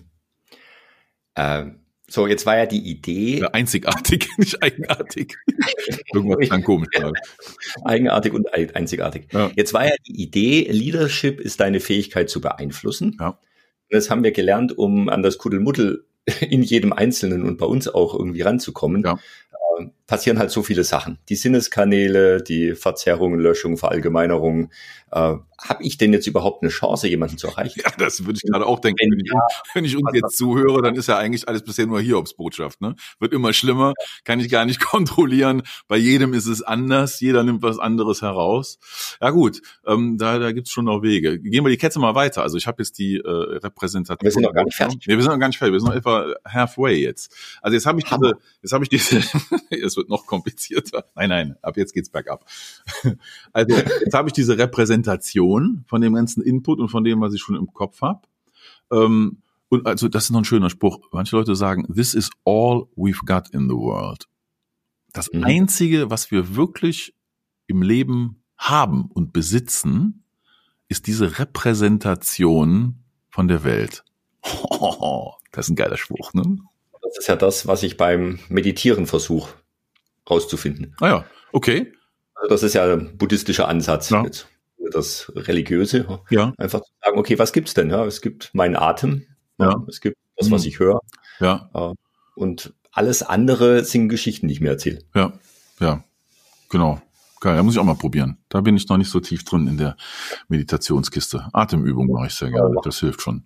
Ähm 1.35 1.86
so, 2.09 2.27
jetzt 2.27 2.47
war 2.47 2.57
ja 2.57 2.67
die 2.67 2.79
Idee. 2.79 3.41
Ja, 3.41 3.49
einzigartig, 3.49 4.29
nicht 4.39 4.63
eigenartig. 4.63 5.37
Irgendwas 6.13 6.49
dann 6.49 6.63
komisch. 6.63 6.89
Eigenartig 7.85 8.33
und 8.33 8.53
einzigartig. 8.55 9.29
Ja. 9.33 9.51
Jetzt 9.57 9.75
war 9.75 9.87
ja 9.87 9.95
die 10.07 10.23
Idee, 10.23 10.69
Leadership 10.71 11.41
ist 11.41 11.61
deine 11.61 11.81
Fähigkeit 11.81 12.31
zu 12.31 12.41
beeinflussen. 12.41 13.17
Ja. 13.19 13.39
Das 13.91 14.11
haben 14.11 14.25
wir 14.25 14.33
gelernt, 14.33 14.77
um 14.77 15.09
an 15.09 15.23
das 15.23 15.39
Kuddelmuddel 15.39 16.07
in 16.41 16.63
jedem 16.63 16.93
Einzelnen 16.93 17.45
und 17.45 17.59
bei 17.59 17.67
uns 17.67 17.89
auch 17.89 18.15
irgendwie 18.15 18.43
ranzukommen. 18.43 19.03
Ja 19.03 19.19
passieren 20.07 20.39
halt 20.39 20.51
so 20.51 20.63
viele 20.63 20.85
Sachen. 20.85 21.19
Die 21.29 21.37
Sinneskanäle, 21.37 22.43
die 22.43 22.75
Verzerrungen, 22.75 23.41
Löschung, 23.41 23.77
Verallgemeinerung. 23.77 24.71
Äh, 25.11 25.37
Habe 25.59 25.83
ich 25.83 25.97
denn 25.97 26.13
jetzt 26.13 26.27
überhaupt 26.27 26.63
eine 26.63 26.71
Chance, 26.71 27.09
jemanden 27.09 27.39
zu 27.39 27.49
erreichen? 27.49 27.81
Ja, 27.87 27.93
das 27.99 28.25
würde 28.25 28.39
ich 28.43 28.51
gerade 28.51 28.67
auch 28.67 28.81
denken. 28.81 28.99
Wenn, 29.11 29.25
ja, 29.25 29.41
ich, 29.51 29.75
wenn 29.75 29.85
ich 29.85 29.97
uns 29.97 30.11
jetzt 30.13 30.37
zuhöre, 30.37 30.83
dann 30.83 30.95
ist 30.95 31.09
ja 31.09 31.17
eigentlich 31.17 31.49
alles 31.49 31.63
bisher 31.63 31.87
nur 31.87 32.01
Hiobsbotschaft. 32.01 32.81
Ne? 32.81 32.95
Wird 33.19 33.33
immer 33.33 33.53
schlimmer, 33.53 33.95
kann 34.25 34.41
ich 34.41 34.49
gar 34.49 34.65
nicht 34.65 34.81
kontrollieren. 34.85 35.63
Bei 35.89 35.97
jedem 35.97 36.35
ist 36.35 36.47
es 36.47 36.63
anders, 36.63 37.21
jeder 37.21 37.43
nimmt 37.43 37.63
was 37.63 37.79
anderes 37.79 38.23
heraus. 38.23 38.79
Ja 39.21 39.31
gut, 39.31 39.63
ähm, 39.87 40.19
da, 40.19 40.39
da 40.39 40.53
gibt 40.53 40.69
es 40.69 40.73
schon 40.73 40.85
noch 40.85 41.03
Wege. 41.03 41.39
Gehen 41.39 41.65
wir 41.65 41.71
die 41.71 41.77
Kette 41.77 41.99
mal 41.99 42.15
weiter. 42.15 42.43
Also 42.43 42.57
ich 42.59 42.67
habe 42.67 42.83
jetzt 42.83 42.99
die 42.99 43.17
äh, 43.17 43.29
Repräsentation. 43.29 44.25
Wir 44.25 44.33
sind 44.33 44.43
noch 44.43 44.55
gar 44.55 44.65
nicht 44.65 44.77
fertig. 44.77 45.07
wir 45.07 45.23
sind 45.23 45.33
noch 45.33 45.39
gar 45.39 45.49
nicht 45.49 45.59
fertig. 45.59 45.73
Wir 45.73 45.81
sind 45.81 45.89
noch 45.89 45.97
etwa 45.97 46.35
halfway 46.47 46.95
jetzt. 46.97 47.35
Also 47.63 47.75
jetzt 47.75 47.87
habe 47.87 48.01
ich 48.01 48.05
diese, 48.05 48.39
jetzt 48.63 48.73
habe 48.73 48.85
ich 48.85 48.91
diese, 48.91 49.21
es 49.97 50.03
wird 50.03 50.11
noch 50.11 50.27
komplizierter. 50.27 51.07
Nein, 51.15 51.31
nein, 51.31 51.57
ab 51.63 51.77
jetzt 51.77 51.93
geht's 51.93 52.11
bergab. 52.11 52.45
Also 53.53 53.75
jetzt 53.77 54.15
habe 54.15 54.29
ich 54.29 54.33
diese 54.35 54.59
Repräsentation 54.59 55.85
von 55.87 56.01
dem 56.01 56.15
ganzen 56.15 56.43
Input 56.43 56.79
und 56.81 56.89
von 56.89 57.05
dem, 57.05 57.21
was 57.21 57.33
ich 57.35 57.41
schon 57.41 57.57
im 57.57 57.73
Kopf 57.73 58.03
habe. 58.03 58.21
Ähm, 58.91 59.39
und 59.69 59.87
also 59.87 60.09
das 60.09 60.25
ist 60.25 60.31
noch 60.31 60.41
ein 60.41 60.45
schöner 60.45 60.71
Spruch. 60.71 61.01
Manche 61.13 61.37
Leute 61.37 61.57
sagen, 61.57 61.87
this 61.93 62.15
is 62.15 62.31
all 62.45 62.87
we've 62.97 63.25
got 63.25 63.49
in 63.51 63.69
the 63.69 63.75
world. 63.75 64.29
Das 65.13 65.33
mhm. 65.33 65.45
Einzige, 65.45 66.11
was 66.11 66.31
wir 66.31 66.57
wirklich 66.57 67.15
im 67.67 67.83
Leben 67.83 68.43
haben 68.59 69.07
und 69.07 69.33
besitzen, 69.33 70.25
ist 70.89 71.07
diese 71.07 71.39
Repräsentation 71.39 73.03
von 73.31 73.49
der 73.49 73.65
Welt. 73.65 74.05
das 75.53 75.67
ist 75.67 75.71
ein 75.71 75.77
geiler 75.77 75.97
Spruch, 75.97 76.35
ne? 76.35 76.59
Das 77.03 77.19
ist 77.19 77.29
ja 77.29 77.37
das, 77.37 77.67
was 77.67 77.83
ich 77.83 77.97
beim 77.97 78.39
Meditieren 78.49 79.07
versuche 79.07 79.49
rauszufinden. 80.29 80.95
Ah 81.01 81.09
ja, 81.09 81.25
okay. 81.53 81.93
Also 82.35 82.49
das 82.49 82.63
ist 82.63 82.75
ja 82.75 82.93
ein 82.93 83.17
buddhistischer 83.17 83.69
Ansatz. 83.69 84.11
Ja. 84.11 84.23
Jetzt 84.23 84.49
das 84.93 85.33
Religiöse. 85.35 86.21
Ja. 86.31 86.53
Einfach 86.59 86.81
zu 86.81 86.93
sagen, 87.03 87.19
okay, 87.19 87.39
was 87.39 87.53
gibt's 87.53 87.75
denn? 87.75 87.91
Ja, 87.91 88.05
es 88.05 88.21
gibt 88.21 88.55
meinen 88.55 88.77
Atem. 88.77 89.27
Ja. 89.59 89.83
es 89.89 90.01
gibt 90.01 90.17
das, 90.37 90.51
was 90.51 90.63
mhm. 90.63 90.69
ich 90.69 90.79
höre. 90.79 91.01
Ja. 91.41 91.71
Und 92.35 92.75
alles 92.93 93.23
andere 93.23 93.85
sind 93.85 94.09
Geschichten, 94.09 94.49
die 94.49 94.55
ich 94.55 94.61
mir 94.61 94.71
erzähle. 94.71 95.01
Ja. 95.15 95.33
Ja. 95.81 96.05
Genau. 96.69 97.01
Geil, 97.41 97.57
da 97.57 97.63
muss 97.63 97.75
ich 97.75 97.81
auch 97.81 97.85
mal 97.85 97.95
probieren. 97.95 98.39
Da 98.49 98.63
bin 98.63 98.77
ich 98.77 98.89
noch 98.89 98.97
nicht 98.97 99.11
so 99.11 99.21
tief 99.21 99.45
drin 99.45 99.67
in 99.67 99.77
der 99.77 99.97
Meditationskiste. 100.49 101.49
Atemübung 101.53 102.11
mache 102.11 102.29
ich 102.29 102.35
sehr 102.35 102.51
gerne. 102.51 102.75
Das 102.83 103.01
hilft 103.01 103.21
schon. 103.21 103.45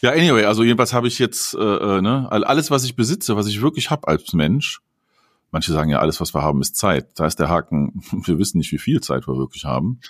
Ja, 0.00 0.12
anyway, 0.12 0.44
also 0.44 0.62
jedenfalls 0.62 0.92
habe 0.92 1.08
ich 1.08 1.18
jetzt 1.18 1.54
äh, 1.54 1.58
äh 1.58 2.00
ne, 2.00 2.28
alles, 2.30 2.70
was 2.70 2.84
ich 2.84 2.96
besitze, 2.96 3.36
was 3.36 3.46
ich 3.46 3.60
wirklich 3.60 3.90
habe 3.90 4.08
als 4.08 4.32
Mensch, 4.32 4.80
Manche 5.50 5.72
sagen 5.72 5.90
ja, 5.90 6.00
alles, 6.00 6.20
was 6.20 6.34
wir 6.34 6.42
haben, 6.42 6.60
ist 6.60 6.76
Zeit. 6.76 7.18
Da 7.18 7.26
ist 7.26 7.36
der 7.36 7.48
Haken, 7.48 8.02
wir 8.24 8.38
wissen 8.38 8.58
nicht, 8.58 8.72
wie 8.72 8.78
viel 8.78 9.00
Zeit 9.00 9.26
wir 9.26 9.36
wirklich 9.36 9.64
haben. 9.64 10.00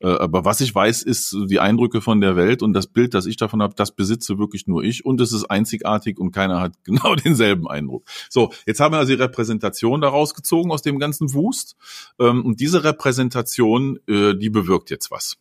Äh, 0.00 0.08
aber 0.08 0.44
was 0.44 0.60
ich 0.60 0.74
weiß, 0.74 1.02
ist 1.02 1.36
die 1.46 1.60
Eindrücke 1.60 2.00
von 2.00 2.20
der 2.20 2.36
Welt 2.36 2.62
und 2.62 2.74
das 2.74 2.86
Bild, 2.86 3.14
das 3.14 3.26
ich 3.26 3.36
davon 3.36 3.62
habe, 3.62 3.74
das 3.74 3.92
besitze 3.92 4.38
wirklich 4.38 4.66
nur 4.66 4.82
ich 4.82 5.04
und 5.04 5.20
es 5.20 5.32
ist 5.32 5.44
einzigartig 5.44 6.18
und 6.18 6.32
keiner 6.32 6.60
hat 6.60 6.72
genau 6.84 7.14
denselben 7.14 7.68
Eindruck. 7.68 8.04
So, 8.28 8.52
jetzt 8.66 8.80
haben 8.80 8.92
wir 8.92 8.98
also 8.98 9.14
die 9.14 9.20
Repräsentation 9.20 10.00
daraus 10.00 10.34
gezogen 10.34 10.70
aus 10.70 10.82
dem 10.82 10.98
ganzen 10.98 11.32
Wust. 11.32 11.76
Ähm, 12.18 12.44
und 12.44 12.60
diese 12.60 12.84
Repräsentation, 12.84 13.98
äh, 14.06 14.34
die 14.34 14.50
bewirkt 14.50 14.90
jetzt 14.90 15.10
was. 15.10 15.38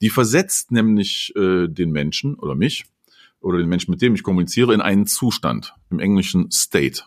Die 0.00 0.10
versetzt 0.10 0.70
nämlich 0.70 1.32
äh, 1.36 1.66
den 1.66 1.90
Menschen 1.90 2.34
oder 2.34 2.54
mich 2.54 2.84
oder 3.40 3.58
den 3.58 3.68
Menschen, 3.68 3.90
mit 3.90 4.02
dem 4.02 4.14
ich 4.14 4.22
kommuniziere, 4.22 4.74
in 4.74 4.80
einen 4.80 5.06
Zustand, 5.06 5.74
im 5.90 5.98
englischen 5.98 6.50
State. 6.50 7.02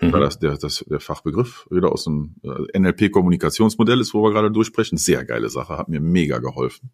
Mhm. 0.00 0.12
Weil 0.12 0.20
das 0.20 0.38
der, 0.38 0.56
das, 0.56 0.84
der 0.88 1.00
Fachbegriff 1.00 1.66
wieder 1.70 1.92
aus 1.92 2.04
dem 2.04 2.36
äh, 2.42 2.78
NLP-Kommunikationsmodell 2.78 4.00
ist, 4.00 4.14
wo 4.14 4.22
wir 4.22 4.32
gerade 4.32 4.50
durchsprechen. 4.50 4.98
Sehr 4.98 5.24
geile 5.24 5.48
Sache, 5.48 5.76
hat 5.76 5.88
mir 5.88 6.00
mega 6.00 6.38
geholfen. 6.38 6.90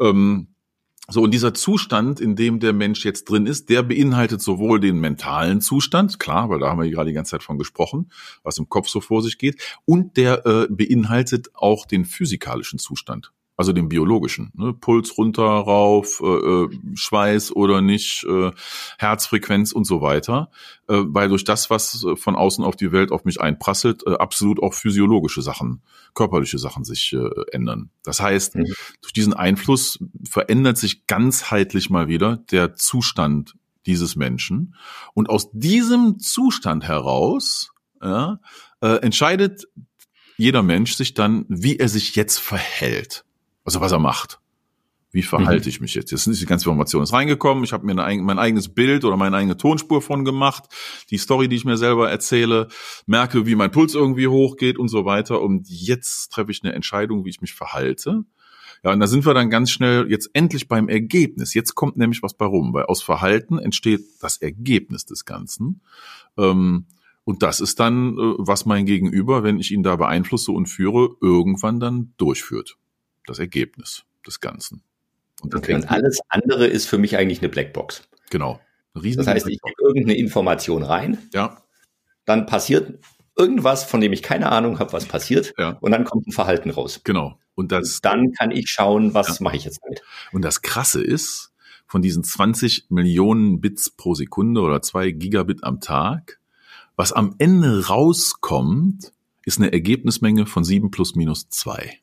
Ähm, 0.00 0.48
so, 1.06 1.20
und 1.22 1.32
dieser 1.32 1.52
Zustand, 1.52 2.18
in 2.18 2.34
dem 2.34 2.60
der 2.60 2.72
Mensch 2.72 3.04
jetzt 3.04 3.24
drin 3.28 3.46
ist, 3.46 3.68
der 3.68 3.82
beinhaltet 3.82 4.40
sowohl 4.40 4.80
den 4.80 4.98
mentalen 4.98 5.60
Zustand, 5.60 6.18
klar, 6.18 6.48
weil 6.48 6.60
da 6.60 6.70
haben 6.70 6.82
wir 6.82 6.90
gerade 6.90 7.10
die 7.10 7.14
ganze 7.14 7.32
Zeit 7.32 7.42
von 7.42 7.58
gesprochen, 7.58 8.10
was 8.42 8.56
im 8.56 8.70
Kopf 8.70 8.88
so 8.88 9.02
vor 9.02 9.22
sich 9.22 9.36
geht, 9.36 9.60
und 9.84 10.16
der 10.16 10.46
äh, 10.46 10.66
beinhaltet 10.70 11.50
auch 11.54 11.84
den 11.84 12.06
physikalischen 12.06 12.78
Zustand 12.78 13.32
also 13.56 13.72
den 13.72 13.88
biologischen, 13.88 14.50
ne? 14.54 14.72
Puls 14.72 15.16
runter, 15.16 15.44
rauf, 15.44 16.20
äh, 16.22 16.26
äh, 16.26 16.68
Schweiß 16.94 17.54
oder 17.54 17.80
nicht, 17.80 18.24
äh, 18.24 18.50
Herzfrequenz 18.98 19.72
und 19.72 19.84
so 19.84 20.00
weiter, 20.00 20.50
äh, 20.88 21.02
weil 21.06 21.28
durch 21.28 21.44
das, 21.44 21.70
was 21.70 22.04
äh, 22.04 22.16
von 22.16 22.34
außen 22.34 22.64
auf 22.64 22.76
die 22.76 22.90
Welt 22.90 23.12
auf 23.12 23.24
mich 23.24 23.40
einprasselt, 23.40 24.02
äh, 24.06 24.14
absolut 24.14 24.60
auch 24.62 24.74
physiologische 24.74 25.42
Sachen, 25.42 25.82
körperliche 26.14 26.58
Sachen 26.58 26.84
sich 26.84 27.12
äh, 27.12 27.28
ändern. 27.52 27.90
Das 28.02 28.20
heißt, 28.20 28.56
mhm. 28.56 28.74
durch 29.00 29.12
diesen 29.12 29.34
Einfluss 29.34 29.98
verändert 30.28 30.76
sich 30.76 31.06
ganzheitlich 31.06 31.90
mal 31.90 32.08
wieder 32.08 32.38
der 32.50 32.74
Zustand 32.74 33.54
dieses 33.86 34.16
Menschen 34.16 34.74
und 35.12 35.28
aus 35.28 35.50
diesem 35.52 36.18
Zustand 36.18 36.84
heraus 36.84 37.70
ja, 38.02 38.40
äh, 38.80 38.96
entscheidet 38.96 39.68
jeder 40.36 40.62
Mensch 40.62 40.94
sich 40.94 41.14
dann, 41.14 41.44
wie 41.48 41.78
er 41.78 41.88
sich 41.88 42.16
jetzt 42.16 42.38
verhält. 42.38 43.24
Also 43.64 43.80
was 43.80 43.92
er 43.92 43.98
macht. 43.98 44.38
Wie 45.14 45.22
verhalte 45.22 45.66
mhm. 45.66 45.70
ich 45.70 45.80
mich 45.80 45.94
jetzt? 45.94 46.10
Jetzt 46.10 46.26
ist 46.26 46.40
die 46.40 46.44
ganze 46.44 46.64
Information 46.64 47.04
ist 47.04 47.12
reingekommen. 47.12 47.62
Ich 47.62 47.72
habe 47.72 47.86
mir 47.86 47.96
eine, 48.04 48.20
mein 48.22 48.40
eigenes 48.40 48.68
Bild 48.68 49.04
oder 49.04 49.16
meine 49.16 49.36
eigene 49.36 49.56
Tonspur 49.56 50.02
von 50.02 50.24
gemacht. 50.24 50.64
Die 51.10 51.18
Story, 51.18 51.48
die 51.48 51.54
ich 51.54 51.64
mir 51.64 51.76
selber 51.76 52.10
erzähle, 52.10 52.66
merke, 53.06 53.46
wie 53.46 53.54
mein 53.54 53.70
Puls 53.70 53.94
irgendwie 53.94 54.26
hochgeht 54.26 54.76
und 54.76 54.88
so 54.88 55.04
weiter. 55.04 55.40
Und 55.40 55.68
jetzt 55.68 56.32
treffe 56.32 56.50
ich 56.50 56.64
eine 56.64 56.72
Entscheidung, 56.72 57.24
wie 57.24 57.30
ich 57.30 57.40
mich 57.40 57.54
verhalte. 57.54 58.24
Ja, 58.82 58.92
und 58.92 58.98
da 58.98 59.06
sind 59.06 59.24
wir 59.24 59.34
dann 59.34 59.50
ganz 59.50 59.70
schnell 59.70 60.10
jetzt 60.10 60.30
endlich 60.32 60.66
beim 60.66 60.88
Ergebnis. 60.88 61.54
Jetzt 61.54 61.76
kommt 61.76 61.96
nämlich 61.96 62.24
was 62.24 62.34
bei 62.34 62.46
rum, 62.46 62.74
weil 62.74 62.86
aus 62.86 63.00
Verhalten 63.00 63.60
entsteht 63.60 64.02
das 64.20 64.38
Ergebnis 64.38 65.04
des 65.04 65.24
Ganzen. 65.24 65.80
Ähm, 66.36 66.86
und 67.22 67.44
das 67.44 67.60
ist 67.60 67.78
dann, 67.78 68.18
äh, 68.18 68.34
was 68.38 68.66
mein 68.66 68.84
Gegenüber, 68.84 69.44
wenn 69.44 69.60
ich 69.60 69.70
ihn 69.70 69.84
da 69.84 69.94
beeinflusse 69.94 70.50
und 70.50 70.66
führe, 70.66 71.10
irgendwann 71.20 71.78
dann 71.78 72.14
durchführt 72.16 72.78
das 73.26 73.38
Ergebnis 73.38 74.04
des 74.26 74.40
Ganzen. 74.40 74.82
Und, 75.42 75.54
okay, 75.54 75.74
und 75.74 75.90
alles 75.90 76.20
andere 76.28 76.66
ist 76.66 76.86
für 76.86 76.98
mich 76.98 77.16
eigentlich 77.16 77.40
eine 77.40 77.48
Blackbox. 77.48 78.08
Genau. 78.30 78.60
das 78.94 79.26
heißt, 79.26 79.48
ich 79.48 79.60
gebe 79.60 79.82
irgendeine 79.82 80.16
Information 80.16 80.82
rein. 80.82 81.18
Ja. 81.32 81.58
Dann 82.24 82.46
passiert 82.46 82.98
irgendwas, 83.36 83.84
von 83.84 84.00
dem 84.00 84.12
ich 84.12 84.22
keine 84.22 84.50
Ahnung 84.50 84.78
habe, 84.78 84.92
was 84.92 85.06
passiert. 85.06 85.54
Ja. 85.58 85.76
Und 85.80 85.92
dann 85.92 86.04
kommt 86.04 86.26
ein 86.26 86.32
Verhalten 86.32 86.70
raus. 86.70 87.00
Genau. 87.04 87.38
Und, 87.54 87.72
das, 87.72 87.96
und 87.96 88.04
dann 88.04 88.32
kann 88.32 88.50
ich 88.50 88.70
schauen, 88.70 89.14
was 89.14 89.38
ja. 89.38 89.44
mache 89.44 89.56
ich 89.56 89.64
jetzt 89.64 89.80
damit. 89.82 90.02
Und 90.32 90.42
das 90.42 90.62
Krasse 90.62 91.02
ist, 91.02 91.52
von 91.86 92.02
diesen 92.02 92.24
20 92.24 92.86
Millionen 92.88 93.60
Bits 93.60 93.90
pro 93.90 94.14
Sekunde 94.14 94.60
oder 94.62 94.82
zwei 94.82 95.10
Gigabit 95.10 95.62
am 95.62 95.80
Tag, 95.80 96.40
was 96.96 97.12
am 97.12 97.34
Ende 97.38 97.86
rauskommt, 97.86 99.12
ist 99.44 99.58
eine 99.58 99.72
Ergebnismenge 99.72 100.46
von 100.46 100.64
7 100.64 100.90
plus 100.90 101.14
minus 101.14 101.48
2. 101.50 101.98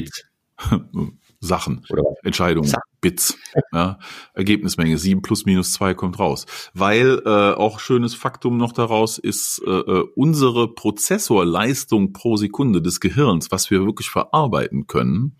Bits. 0.00 0.24
Sachen, 1.40 1.84
Oder 1.90 2.02
Entscheidungen, 2.22 2.68
Sachen. 2.68 2.82
Bits. 3.00 3.36
Ja, 3.72 3.98
Ergebnismenge 4.34 4.96
7 4.98 5.22
plus 5.22 5.44
minus 5.44 5.72
2 5.74 5.94
kommt 5.94 6.18
raus. 6.18 6.46
Weil 6.72 7.22
äh, 7.24 7.28
auch 7.28 7.78
schönes 7.78 8.14
Faktum 8.14 8.56
noch 8.56 8.72
daraus 8.72 9.18
ist, 9.18 9.62
äh, 9.66 9.70
äh 9.70 10.04
unsere 10.16 10.74
Prozessorleistung 10.74 12.12
pro 12.12 12.36
Sekunde 12.36 12.80
des 12.80 13.00
Gehirns, 13.00 13.50
was 13.50 13.70
wir 13.70 13.84
wirklich 13.84 14.08
verarbeiten 14.08 14.86
können, 14.86 15.36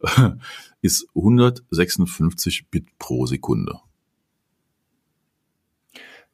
ist 0.82 1.08
156 1.14 2.68
Bit 2.70 2.86
pro 2.98 3.26
Sekunde. 3.26 3.80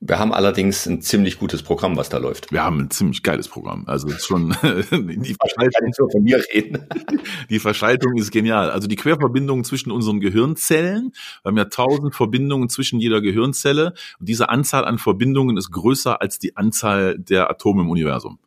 Wir 0.02 0.18
haben 0.18 0.32
allerdings 0.32 0.86
ein 0.86 1.02
ziemlich 1.02 1.38
gutes 1.38 1.62
Programm, 1.62 1.94
was 1.98 2.08
da 2.08 2.16
läuft. 2.16 2.50
Wir 2.52 2.64
haben 2.64 2.80
ein 2.80 2.90
ziemlich 2.90 3.22
geiles 3.22 3.48
Programm. 3.48 3.84
Also 3.86 4.08
ist 4.08 4.26
schon 4.26 4.48
die 4.62 5.36
Verschaltung, 5.38 5.92
nur 5.98 6.10
von 6.10 6.22
mir 6.22 6.42
reden. 6.54 6.86
Die 7.50 7.58
Verschaltung 7.58 8.16
ist 8.16 8.30
genial. 8.30 8.70
Also 8.70 8.88
die 8.88 8.96
Querverbindungen 8.96 9.62
zwischen 9.64 9.90
unseren 9.90 10.20
Gehirnzellen. 10.20 11.12
Wir 11.42 11.50
haben 11.50 11.56
ja 11.58 11.66
tausend 11.66 12.14
Verbindungen 12.14 12.70
zwischen 12.70 12.98
jeder 12.98 13.20
Gehirnzelle. 13.20 13.92
Und 14.18 14.28
diese 14.28 14.48
Anzahl 14.48 14.86
an 14.86 14.96
Verbindungen 14.98 15.58
ist 15.58 15.70
größer 15.70 16.20
als 16.20 16.38
die 16.38 16.56
Anzahl 16.56 17.18
der 17.18 17.50
Atome 17.50 17.82
im 17.82 17.90
Universum. 17.90 18.38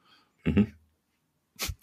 Mhm. 0.45 0.74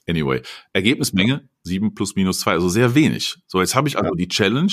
Anyway, 0.09 0.43
Ergebnismenge 0.73 1.49
7 1.63 1.95
plus 1.95 2.17
minus 2.17 2.41
2, 2.41 2.53
also 2.53 2.69
sehr 2.69 2.95
wenig. 2.95 3.37
So, 3.47 3.61
jetzt 3.61 3.75
habe 3.75 3.89
ich 3.89 3.99
also 3.99 4.15
die 4.15 4.29
Challenge 4.29 4.73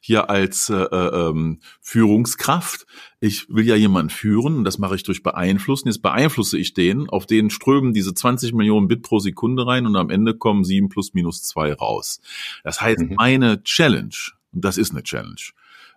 hier 0.00 0.28
als 0.28 0.68
äh, 0.68 0.74
äh, 0.74 1.28
ähm, 1.28 1.60
Führungskraft. 1.80 2.86
Ich 3.20 3.48
will 3.48 3.66
ja 3.66 3.74
jemanden 3.74 4.10
führen 4.10 4.58
und 4.58 4.64
das 4.64 4.78
mache 4.78 4.96
ich 4.96 5.02
durch 5.02 5.22
Beeinflussen. 5.22 5.88
Jetzt 5.88 6.02
beeinflusse 6.02 6.58
ich 6.58 6.74
den, 6.74 7.08
auf 7.08 7.26
den 7.26 7.48
strömen 7.48 7.94
diese 7.94 8.12
20 8.12 8.52
Millionen 8.52 8.88
Bit 8.88 9.02
pro 9.02 9.18
Sekunde 9.18 9.66
rein 9.66 9.86
und 9.86 9.96
am 9.96 10.10
Ende 10.10 10.34
kommen 10.34 10.64
7 10.64 10.88
plus 10.90 11.14
minus 11.14 11.42
2 11.42 11.72
raus. 11.74 12.20
Das 12.64 12.80
heißt, 12.80 13.00
mhm. 13.00 13.14
meine 13.16 13.62
Challenge, 13.62 14.16
und 14.52 14.64
das 14.64 14.76
ist 14.76 14.92
eine 14.92 15.02
Challenge, 15.02 15.40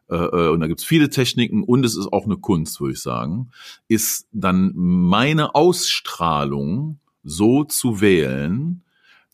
äh, 0.09 0.15
äh, 0.15 0.49
und 0.49 0.61
da 0.61 0.67
gibt's 0.67 0.83
viele 0.85 1.09
Techniken 1.09 1.63
und 1.63 1.85
es 1.85 1.95
ist 1.95 2.11
auch 2.11 2.25
eine 2.25 2.37
Kunst, 2.37 2.79
würde 2.79 2.93
ich 2.93 3.01
sagen, 3.01 3.51
ist 3.87 4.27
dann 4.31 4.71
meine 4.75 5.53
Ausstrahlung 5.53 6.99
so 7.23 7.63
zu 7.65 8.01
wählen, 8.01 8.83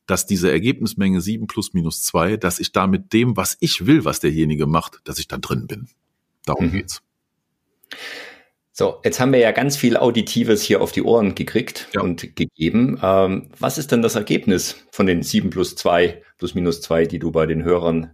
dass 0.06 0.26
diese 0.26 0.52
Ergebnismenge 0.52 1.22
7 1.22 1.48
plus 1.48 1.74
minus 1.74 2.04
2, 2.04 2.38
dass 2.38 2.60
ich 2.60 2.72
da 2.72 2.88
mit 2.88 3.14
dem, 3.14 3.38
was 3.38 3.58
ich 3.60 3.86
will, 3.86 4.06
was 4.06 4.20
derjenige 4.20 4.68
macht, 4.68 5.00
dass 5.04 5.20
ich 5.20 5.28
da 5.28 5.38
drin 5.38 5.68
bin. 5.68 5.88
Darum 6.46 6.68
mhm. 6.68 6.72
geht's. 6.72 7.02
So, 8.78 9.00
jetzt 9.06 9.22
haben 9.22 9.32
wir 9.32 9.40
ja 9.40 9.52
ganz 9.52 9.78
viel 9.78 9.96
Auditives 9.96 10.62
hier 10.62 10.82
auf 10.82 10.92
die 10.92 11.02
Ohren 11.02 11.34
gekriegt 11.34 11.88
ja. 11.94 12.02
und 12.02 12.36
gegeben. 12.36 13.00
Ähm, 13.02 13.50
was 13.58 13.78
ist 13.78 13.94
denn 13.94 14.02
das 14.02 14.16
Ergebnis 14.16 14.86
von 14.92 15.06
den 15.06 15.24
7 15.24 15.50
plus 15.50 15.78
2 15.78 16.22
plus 16.38 16.56
minus 16.56 16.82
2, 16.82 17.06
die 17.06 17.20
du 17.20 17.32
bei 17.32 17.46
den 17.46 17.64
Hörern 17.64 18.12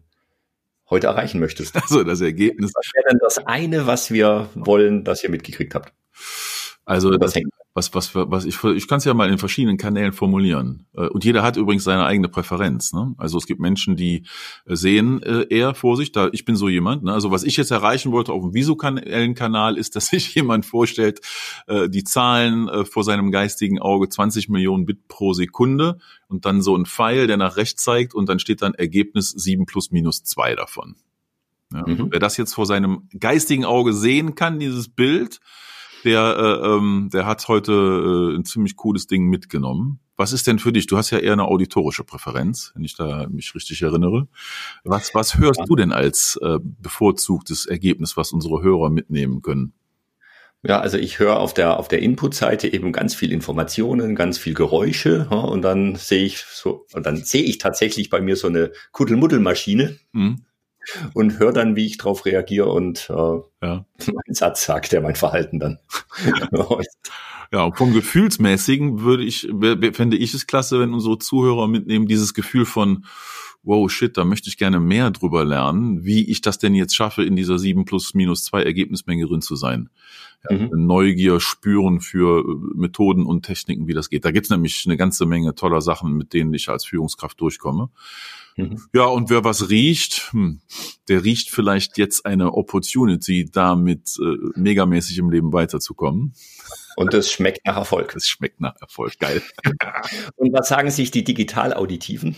heute 0.87 1.07
erreichen 1.07 1.39
möchtest? 1.39 1.75
Also 1.75 2.03
das 2.03 2.21
Ergebnis. 2.21 2.73
Was 2.75 2.91
wäre 2.93 3.09
denn 3.09 3.19
das 3.23 3.39
eine, 3.39 3.87
was 3.87 4.11
wir 4.11 4.49
wollen, 4.53 5.03
das 5.03 5.23
ihr 5.23 5.31
mitgekriegt 5.31 5.73
habt? 5.73 5.93
Also 6.91 7.11
das, 7.11 7.35
was, 7.73 7.93
was, 7.95 8.13
was 8.15 8.43
ich, 8.43 8.61
ich 8.65 8.85
kann 8.89 8.97
es 8.97 9.05
ja 9.05 9.13
mal 9.13 9.31
in 9.31 9.37
verschiedenen 9.37 9.77
Kanälen 9.77 10.11
formulieren. 10.11 10.87
Äh, 10.93 11.07
und 11.07 11.23
jeder 11.23 11.41
hat 11.41 11.55
übrigens 11.55 11.85
seine 11.85 12.03
eigene 12.05 12.27
Präferenz. 12.27 12.91
Ne? 12.91 13.15
Also 13.17 13.37
es 13.37 13.45
gibt 13.45 13.61
Menschen, 13.61 13.95
die 13.95 14.25
äh, 14.65 14.75
sehen 14.75 15.23
äh, 15.23 15.43
eher 15.49 15.73
vor 15.73 15.95
sich, 15.95 16.11
da 16.11 16.27
ich 16.33 16.43
bin 16.43 16.57
so 16.57 16.67
jemand. 16.67 17.03
Ne? 17.03 17.13
Also 17.13 17.31
was 17.31 17.43
ich 17.43 17.55
jetzt 17.55 17.71
erreichen 17.71 18.11
wollte 18.11 18.33
auf 18.33 18.41
dem 18.43 18.53
visuellen 18.53 19.35
Kanal 19.35 19.77
ist, 19.77 19.95
dass 19.95 20.07
sich 20.11 20.35
jemand 20.35 20.65
vorstellt, 20.65 21.21
die 21.69 22.03
Zahlen 22.03 22.85
vor 22.85 23.03
seinem 23.03 23.31
geistigen 23.31 23.79
Auge 23.79 24.09
20 24.09 24.49
Millionen 24.49 24.85
Bit 24.85 25.07
pro 25.07 25.33
Sekunde 25.33 25.99
und 26.27 26.45
dann 26.45 26.61
so 26.61 26.75
ein 26.75 26.85
Pfeil, 26.85 27.27
der 27.27 27.37
nach 27.37 27.55
rechts 27.55 27.83
zeigt 27.83 28.13
und 28.13 28.27
dann 28.27 28.39
steht 28.39 28.61
dann 28.61 28.73
Ergebnis 28.73 29.29
7 29.29 29.65
plus 29.65 29.91
minus 29.91 30.23
2 30.23 30.55
davon. 30.55 30.95
Ja, 31.73 31.85
mhm. 31.87 32.07
Wer 32.11 32.19
das 32.19 32.37
jetzt 32.37 32.53
vor 32.53 32.65
seinem 32.65 33.07
geistigen 33.17 33.63
Auge 33.63 33.93
sehen 33.93 34.35
kann, 34.35 34.59
dieses 34.59 34.89
Bild, 34.89 35.39
der, 36.03 36.35
äh, 36.37 36.67
ähm, 36.67 37.09
der 37.11 37.25
hat 37.25 37.47
heute 37.47 37.71
äh, 37.71 38.37
ein 38.37 38.45
ziemlich 38.45 38.75
cooles 38.75 39.07
Ding 39.07 39.25
mitgenommen. 39.25 39.99
Was 40.17 40.33
ist 40.33 40.47
denn 40.47 40.59
für 40.59 40.71
dich? 40.71 40.87
Du 40.87 40.97
hast 40.97 41.09
ja 41.09 41.17
eher 41.17 41.33
eine 41.33 41.45
auditorische 41.45 42.03
Präferenz, 42.03 42.71
wenn 42.75 42.83
ich 42.83 42.95
da 42.95 43.27
mich 43.29 43.55
richtig 43.55 43.81
erinnere. 43.81 44.27
Was, 44.83 45.15
was 45.15 45.37
hörst 45.37 45.61
du 45.67 45.75
denn 45.75 45.91
als 45.91 46.37
äh, 46.41 46.59
bevorzugtes 46.61 47.65
Ergebnis, 47.65 48.17
was 48.17 48.31
unsere 48.31 48.61
Hörer 48.61 48.89
mitnehmen 48.89 49.41
können? 49.41 49.73
Ja, 50.63 50.79
also 50.79 50.99
ich 50.99 51.17
höre 51.17 51.39
auf 51.39 51.55
der 51.55 51.79
auf 51.79 51.87
der 51.87 52.03
Input-Seite 52.03 52.71
eben 52.71 52.91
ganz 52.91 53.15
viel 53.15 53.31
Informationen, 53.31 54.13
ganz 54.13 54.37
viel 54.37 54.53
Geräusche 54.53 55.27
ja, 55.31 55.37
und 55.37 55.63
dann 55.63 55.95
sehe 55.95 56.23
ich 56.23 56.37
so 56.37 56.85
und 56.93 57.07
dann 57.07 57.17
sehe 57.17 57.41
ich 57.41 57.57
tatsächlich 57.57 58.11
bei 58.11 58.21
mir 58.21 58.35
so 58.35 58.47
eine 58.47 58.71
Kuddelmuddelmaschine. 58.91 59.97
Mhm 60.11 60.45
und 61.13 61.39
höre 61.39 61.53
dann, 61.53 61.75
wie 61.75 61.85
ich 61.85 61.97
darauf 61.97 62.25
reagiere 62.25 62.69
und 62.69 63.09
äh, 63.09 63.13
ja. 63.13 63.43
meinen 64.05 64.33
Satz 64.33 64.65
sagt, 64.65 64.91
der 64.91 65.01
mein 65.01 65.15
Verhalten 65.15 65.59
dann. 65.59 65.79
ja, 67.51 67.71
vom 67.71 67.93
Gefühlsmäßigen 67.93 69.01
würde 69.01 69.23
ich, 69.23 69.47
fände 69.93 70.17
ich 70.17 70.33
es 70.33 70.47
klasse, 70.47 70.79
wenn 70.79 70.93
unsere 70.93 71.19
Zuhörer 71.19 71.67
mitnehmen, 71.67 72.07
dieses 72.07 72.33
Gefühl 72.33 72.65
von, 72.65 73.05
wow, 73.63 73.91
shit, 73.91 74.17
da 74.17 74.23
möchte 74.23 74.49
ich 74.49 74.57
gerne 74.57 74.79
mehr 74.79 75.11
drüber 75.11 75.45
lernen, 75.45 76.03
wie 76.03 76.29
ich 76.29 76.41
das 76.41 76.57
denn 76.57 76.73
jetzt 76.73 76.95
schaffe, 76.95 77.23
in 77.23 77.35
dieser 77.35 77.59
7 77.59 77.85
plus 77.85 78.13
minus 78.13 78.43
2 78.45 78.63
Ergebnismenge 78.63 79.27
drin 79.27 79.41
zu 79.41 79.55
sein. 79.55 79.89
Mhm. 80.49 80.69
Neugier 80.73 81.39
spüren 81.39 82.01
für 82.01 82.39
äh, 82.39 82.77
Methoden 82.77 83.25
und 83.25 83.45
Techniken, 83.45 83.87
wie 83.87 83.93
das 83.93 84.09
geht. 84.09 84.25
Da 84.25 84.31
gibt's 84.31 84.49
nämlich 84.49 84.83
eine 84.87 84.97
ganze 84.97 85.25
Menge 85.25 85.53
toller 85.53 85.81
Sachen, 85.81 86.13
mit 86.13 86.33
denen 86.33 86.53
ich 86.53 86.69
als 86.69 86.85
Führungskraft 86.85 87.39
durchkomme. 87.39 87.89
Mhm. 88.57 88.81
Ja, 88.93 89.05
und 89.05 89.29
wer 89.29 89.43
was 89.43 89.69
riecht, 89.69 90.31
hm, 90.31 90.61
der 91.07 91.23
riecht 91.23 91.51
vielleicht 91.51 91.97
jetzt 91.97 92.25
eine 92.25 92.53
Opportunity, 92.53 93.49
damit 93.51 94.17
äh, 94.19 94.59
megamäßig 94.59 95.19
im 95.19 95.29
Leben 95.29 95.53
weiterzukommen. 95.53 96.33
Und 96.95 97.13
das 97.13 97.31
schmeckt 97.31 97.65
nach 97.65 97.77
Erfolg. 97.77 98.13
Das 98.13 98.27
schmeckt 98.27 98.61
nach 98.61 98.75
Erfolg, 98.81 99.19
geil. 99.19 99.41
und 100.35 100.53
was 100.53 100.67
sagen 100.67 100.91
sich 100.91 101.11
die 101.11 101.23
Digital-Auditiven? 101.23 102.35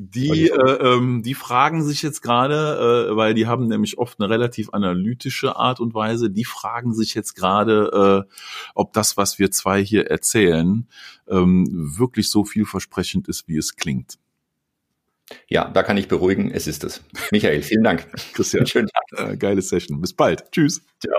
Die, 0.00 0.48
äh, 0.48 0.54
ähm, 0.54 1.24
die 1.24 1.34
fragen 1.34 1.82
sich 1.82 2.02
jetzt 2.02 2.22
gerade, 2.22 3.08
äh, 3.10 3.16
weil 3.16 3.34
die 3.34 3.48
haben 3.48 3.66
nämlich 3.66 3.98
oft 3.98 4.20
eine 4.20 4.30
relativ 4.30 4.70
analytische 4.72 5.56
Art 5.56 5.80
und 5.80 5.92
Weise, 5.92 6.30
die 6.30 6.44
fragen 6.44 6.94
sich 6.94 7.14
jetzt 7.14 7.34
gerade, 7.34 8.24
äh, 8.28 8.32
ob 8.76 8.92
das, 8.92 9.16
was 9.16 9.40
wir 9.40 9.50
zwei 9.50 9.82
hier 9.82 10.08
erzählen, 10.08 10.86
ähm, 11.26 11.66
wirklich 11.98 12.30
so 12.30 12.44
vielversprechend 12.44 13.26
ist, 13.26 13.48
wie 13.48 13.56
es 13.56 13.74
klingt. 13.74 14.18
Ja, 15.48 15.68
da 15.68 15.82
kann 15.82 15.96
ich 15.96 16.06
beruhigen, 16.06 16.52
es 16.52 16.68
ist 16.68 16.84
es. 16.84 17.02
Michael, 17.32 17.62
vielen 17.62 17.82
Dank. 17.82 18.06
Christian, 18.34 18.68
schönen 18.68 18.88
Tag. 18.88 19.32
Äh, 19.32 19.36
geile 19.36 19.62
Session. 19.62 20.00
Bis 20.00 20.12
bald. 20.12 20.50
Tschüss. 20.52 20.80
Ciao. 21.00 21.18